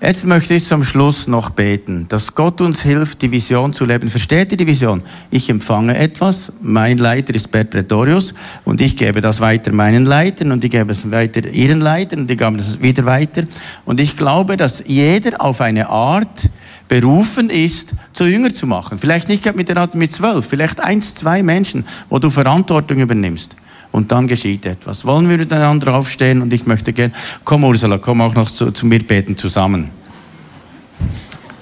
Jetzt 0.00 0.24
möchte 0.24 0.54
ich 0.54 0.64
zum 0.64 0.84
Schluss 0.84 1.26
noch 1.26 1.50
beten, 1.50 2.06
dass 2.08 2.36
Gott 2.36 2.60
uns 2.60 2.82
hilft, 2.82 3.20
die 3.20 3.32
Vision 3.32 3.72
zu 3.72 3.84
leben. 3.84 4.08
Versteht 4.08 4.52
ihr 4.52 4.56
die 4.56 4.66
Vision? 4.68 5.02
Ich 5.28 5.50
empfange 5.50 5.98
etwas, 5.98 6.52
mein 6.60 6.98
Leiter 6.98 7.34
ist 7.34 7.50
Bert 7.50 7.70
Pretorius 7.70 8.32
und 8.64 8.80
ich 8.80 8.96
gebe 8.96 9.20
das 9.20 9.40
weiter 9.40 9.72
meinen 9.72 10.06
Leitern 10.06 10.52
und 10.52 10.62
ich 10.62 10.70
gebe 10.70 10.92
es 10.92 11.10
weiter 11.10 11.44
ihren 11.48 11.80
Leitern 11.80 12.20
und 12.20 12.30
ich 12.30 12.38
gebe 12.38 12.56
es 12.58 12.80
wieder 12.80 13.06
weiter. 13.06 13.42
Und 13.86 13.98
ich 13.98 14.16
glaube, 14.16 14.56
dass 14.56 14.84
jeder 14.86 15.40
auf 15.40 15.60
eine 15.60 15.88
Art 15.88 16.48
berufen 16.86 17.50
ist, 17.50 17.90
zu 18.12 18.24
Jünger 18.24 18.54
zu 18.54 18.68
machen. 18.68 18.98
Vielleicht 18.98 19.28
nicht 19.28 19.52
mit 19.56 19.68
der 19.68 19.78
Art 19.78 19.96
mit 19.96 20.12
zwölf, 20.12 20.46
vielleicht 20.46 20.80
eins, 20.80 21.16
zwei 21.16 21.42
Menschen, 21.42 21.84
wo 22.08 22.20
du 22.20 22.30
Verantwortung 22.30 23.00
übernimmst. 23.00 23.56
Und 23.90 24.12
dann 24.12 24.28
geschieht 24.28 24.66
etwas. 24.66 25.04
Wollen 25.04 25.28
wir 25.28 25.38
miteinander 25.38 25.94
aufstehen? 25.94 26.42
Und 26.42 26.52
ich 26.52 26.66
möchte 26.66 26.92
gerne, 26.92 27.12
komm 27.44 27.64
Ursula, 27.64 27.98
komm 27.98 28.20
auch 28.20 28.34
noch 28.34 28.50
zu, 28.50 28.70
zu 28.70 28.86
mir 28.86 29.00
beten 29.00 29.36
zusammen. 29.36 29.90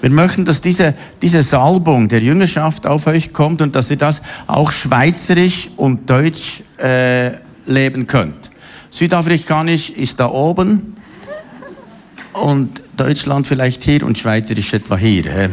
Wir 0.00 0.10
möchten, 0.10 0.44
dass 0.44 0.60
diese, 0.60 0.94
diese 1.22 1.42
Salbung 1.42 2.08
der 2.08 2.20
Jüngerschaft 2.20 2.86
auf 2.86 3.06
euch 3.06 3.32
kommt 3.32 3.62
und 3.62 3.74
dass 3.74 3.90
ihr 3.90 3.96
das 3.96 4.22
auch 4.46 4.70
schweizerisch 4.70 5.70
und 5.76 6.08
deutsch 6.08 6.62
äh, 6.78 7.32
leben 7.66 8.06
könnt. 8.06 8.50
Südafrikanisch 8.90 9.90
ist 9.90 10.20
da 10.20 10.28
oben 10.30 10.94
und 12.34 12.82
Deutschland 12.96 13.46
vielleicht 13.46 13.82
hier 13.82 14.04
und 14.04 14.16
Schweizerisch 14.16 14.74
etwa 14.74 14.96
hier. 14.96 15.50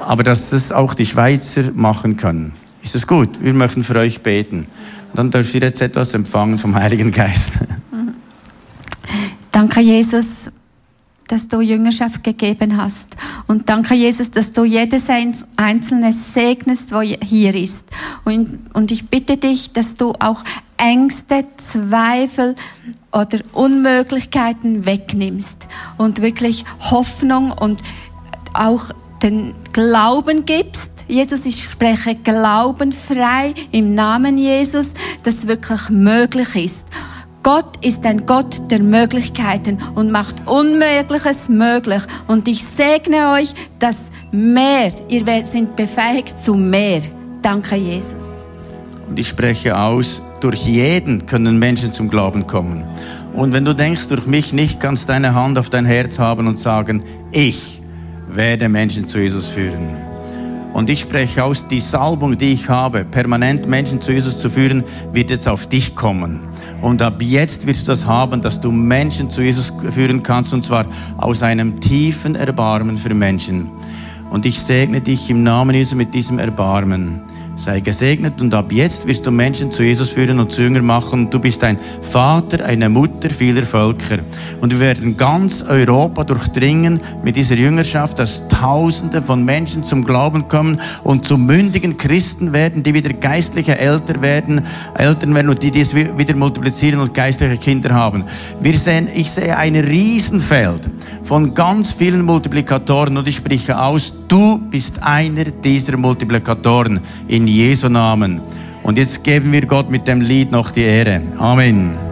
Aber 0.00 0.22
dass 0.22 0.50
das 0.50 0.72
auch 0.72 0.94
die 0.94 1.06
Schweizer 1.06 1.70
machen 1.72 2.16
können. 2.16 2.52
Ist 2.92 3.04
das 3.04 3.06
gut? 3.06 3.42
Wir 3.42 3.54
möchten 3.54 3.82
für 3.82 3.96
euch 3.96 4.22
beten. 4.22 4.66
Dann 5.14 5.30
dürft 5.30 5.54
ihr 5.54 5.62
jetzt 5.62 5.80
etwas 5.80 6.12
empfangen 6.12 6.58
vom 6.58 6.74
Heiligen 6.74 7.10
Geist. 7.10 7.52
Danke, 9.50 9.80
Jesus, 9.80 10.50
dass 11.26 11.48
du 11.48 11.62
Jüngerschaft 11.62 12.22
gegeben 12.22 12.76
hast. 12.76 13.16
Und 13.46 13.70
danke, 13.70 13.94
Jesus, 13.94 14.30
dass 14.30 14.52
du 14.52 14.64
jedes 14.64 15.04
Einzelne 15.56 16.12
segnest, 16.12 16.92
wo 16.92 17.00
hier 17.00 17.54
ist. 17.54 17.86
Und, 18.24 18.58
und 18.74 18.90
ich 18.90 19.08
bitte 19.08 19.38
dich, 19.38 19.72
dass 19.72 19.96
du 19.96 20.12
auch 20.18 20.44
Ängste, 20.76 21.46
Zweifel 21.56 22.54
oder 23.10 23.38
Unmöglichkeiten 23.52 24.84
wegnimmst 24.84 25.66
und 25.96 26.20
wirklich 26.20 26.66
Hoffnung 26.90 27.52
und 27.52 27.82
auch 28.52 28.90
den 29.22 29.54
Glauben 29.72 30.44
gibst. 30.44 31.01
Jesus, 31.08 31.46
ich 31.46 31.64
spreche 31.64 32.14
Glauben 32.14 32.92
frei 32.92 33.54
im 33.70 33.94
Namen 33.94 34.38
Jesus, 34.38 34.94
dass 35.22 35.46
wirklich 35.46 35.90
möglich 35.90 36.56
ist. 36.56 36.86
Gott 37.42 37.84
ist 37.84 38.06
ein 38.06 38.24
Gott 38.24 38.70
der 38.70 38.80
Möglichkeiten 38.80 39.78
und 39.96 40.12
macht 40.12 40.46
Unmögliches 40.46 41.48
möglich. 41.48 42.02
Und 42.28 42.46
ich 42.46 42.62
segne 42.64 43.32
euch, 43.32 43.52
dass 43.80 44.10
mehr, 44.30 44.92
ihr 45.08 45.24
sind 45.44 45.74
befähigt 45.74 46.38
zu 46.38 46.54
mehr. 46.54 47.02
Danke, 47.42 47.74
Jesus. 47.74 48.48
Und 49.08 49.18
ich 49.18 49.28
spreche 49.28 49.76
aus, 49.76 50.22
durch 50.40 50.64
jeden 50.66 51.26
können 51.26 51.58
Menschen 51.58 51.92
zum 51.92 52.08
Glauben 52.08 52.46
kommen. 52.46 52.86
Und 53.34 53.52
wenn 53.52 53.64
du 53.64 53.74
denkst, 53.74 54.08
durch 54.08 54.26
mich 54.26 54.52
nicht, 54.52 54.78
kannst 54.78 55.08
deine 55.08 55.34
Hand 55.34 55.58
auf 55.58 55.68
dein 55.68 55.84
Herz 55.84 56.18
haben 56.18 56.46
und 56.46 56.58
sagen, 56.58 57.02
ich 57.32 57.80
werde 58.28 58.68
Menschen 58.68 59.06
zu 59.06 59.18
Jesus 59.18 59.48
führen. 59.48 60.11
Und 60.72 60.88
ich 60.88 61.00
spreche 61.00 61.44
aus, 61.44 61.66
die 61.68 61.80
Salbung, 61.80 62.38
die 62.38 62.52
ich 62.52 62.68
habe, 62.68 63.04
permanent 63.04 63.66
Menschen 63.68 64.00
zu 64.00 64.12
Jesus 64.12 64.38
zu 64.38 64.48
führen, 64.48 64.84
wird 65.12 65.30
jetzt 65.30 65.46
auf 65.46 65.66
dich 65.66 65.94
kommen. 65.94 66.40
Und 66.80 67.02
ab 67.02 67.20
jetzt 67.20 67.66
wirst 67.66 67.82
du 67.82 67.92
das 67.92 68.06
haben, 68.06 68.40
dass 68.40 68.60
du 68.60 68.72
Menschen 68.72 69.30
zu 69.30 69.42
Jesus 69.42 69.72
führen 69.90 70.22
kannst, 70.22 70.52
und 70.52 70.64
zwar 70.64 70.86
aus 71.18 71.42
einem 71.42 71.78
tiefen 71.78 72.34
Erbarmen 72.34 72.96
für 72.96 73.14
Menschen. 73.14 73.70
Und 74.30 74.46
ich 74.46 74.60
segne 74.62 75.00
dich 75.02 75.28
im 75.28 75.42
Namen 75.42 75.74
Jesu 75.74 75.94
mit 75.94 76.14
diesem 76.14 76.38
Erbarmen. 76.38 77.20
Sei 77.54 77.80
gesegnet 77.80 78.40
und 78.40 78.52
ab 78.54 78.72
jetzt 78.72 79.06
wirst 79.06 79.26
du 79.26 79.30
Menschen 79.30 79.70
zu 79.70 79.84
Jesus 79.84 80.08
führen 80.08 80.40
und 80.40 80.50
zu 80.50 80.62
Jünger 80.62 80.82
machen. 80.82 81.28
Du 81.30 81.38
bist 81.38 81.62
ein 81.62 81.78
Vater, 82.00 82.64
eine 82.64 82.88
Mutter 82.88 83.30
vieler 83.30 83.62
Völker. 83.62 84.18
Und 84.60 84.72
wir 84.72 84.80
werden 84.80 85.16
ganz 85.16 85.62
Europa 85.62 86.24
durchdringen 86.24 87.00
mit 87.22 87.36
dieser 87.36 87.54
Jüngerschaft, 87.56 88.18
dass 88.18 88.48
Tausende 88.48 89.20
von 89.20 89.44
Menschen 89.44 89.84
zum 89.84 90.04
Glauben 90.04 90.48
kommen 90.48 90.80
und 91.04 91.24
zu 91.26 91.36
mündigen 91.36 91.96
Christen 91.96 92.52
werden, 92.52 92.82
die 92.82 92.94
wieder 92.94 93.12
geistliche 93.12 93.78
Eltern 93.78 94.22
werden, 94.22 94.62
Eltern 94.96 95.34
werden 95.34 95.50
und 95.50 95.62
die 95.62 95.70
dies 95.70 95.94
wi- 95.94 96.10
wieder 96.16 96.34
multiplizieren 96.34 97.00
und 97.00 97.12
geistliche 97.14 97.58
Kinder 97.58 97.94
haben. 97.94 98.24
Wir 98.60 98.76
sehen, 98.78 99.08
ich 99.14 99.30
sehe 99.30 99.56
ein 99.56 99.76
Riesenfeld 99.76 100.90
von 101.22 101.54
ganz 101.54 101.92
vielen 101.92 102.22
Multiplikatoren 102.24 103.16
und 103.18 103.28
ich 103.28 103.36
spreche 103.36 103.78
aus, 103.78 104.14
du 104.32 104.56
bist 104.70 104.98
einer 105.02 105.44
dieser 105.44 105.98
Multiplikatoren 105.98 107.00
in 107.28 107.46
Jesu 107.46 107.90
Namen. 107.90 108.40
Und 108.82 108.96
jetzt 108.96 109.22
geben 109.22 109.52
wir 109.52 109.66
Gott 109.66 109.90
mit 109.90 110.08
dem 110.08 110.22
Lied 110.22 110.50
noch 110.50 110.70
die 110.70 110.80
Ehre. 110.80 111.20
Amen. 111.38 112.11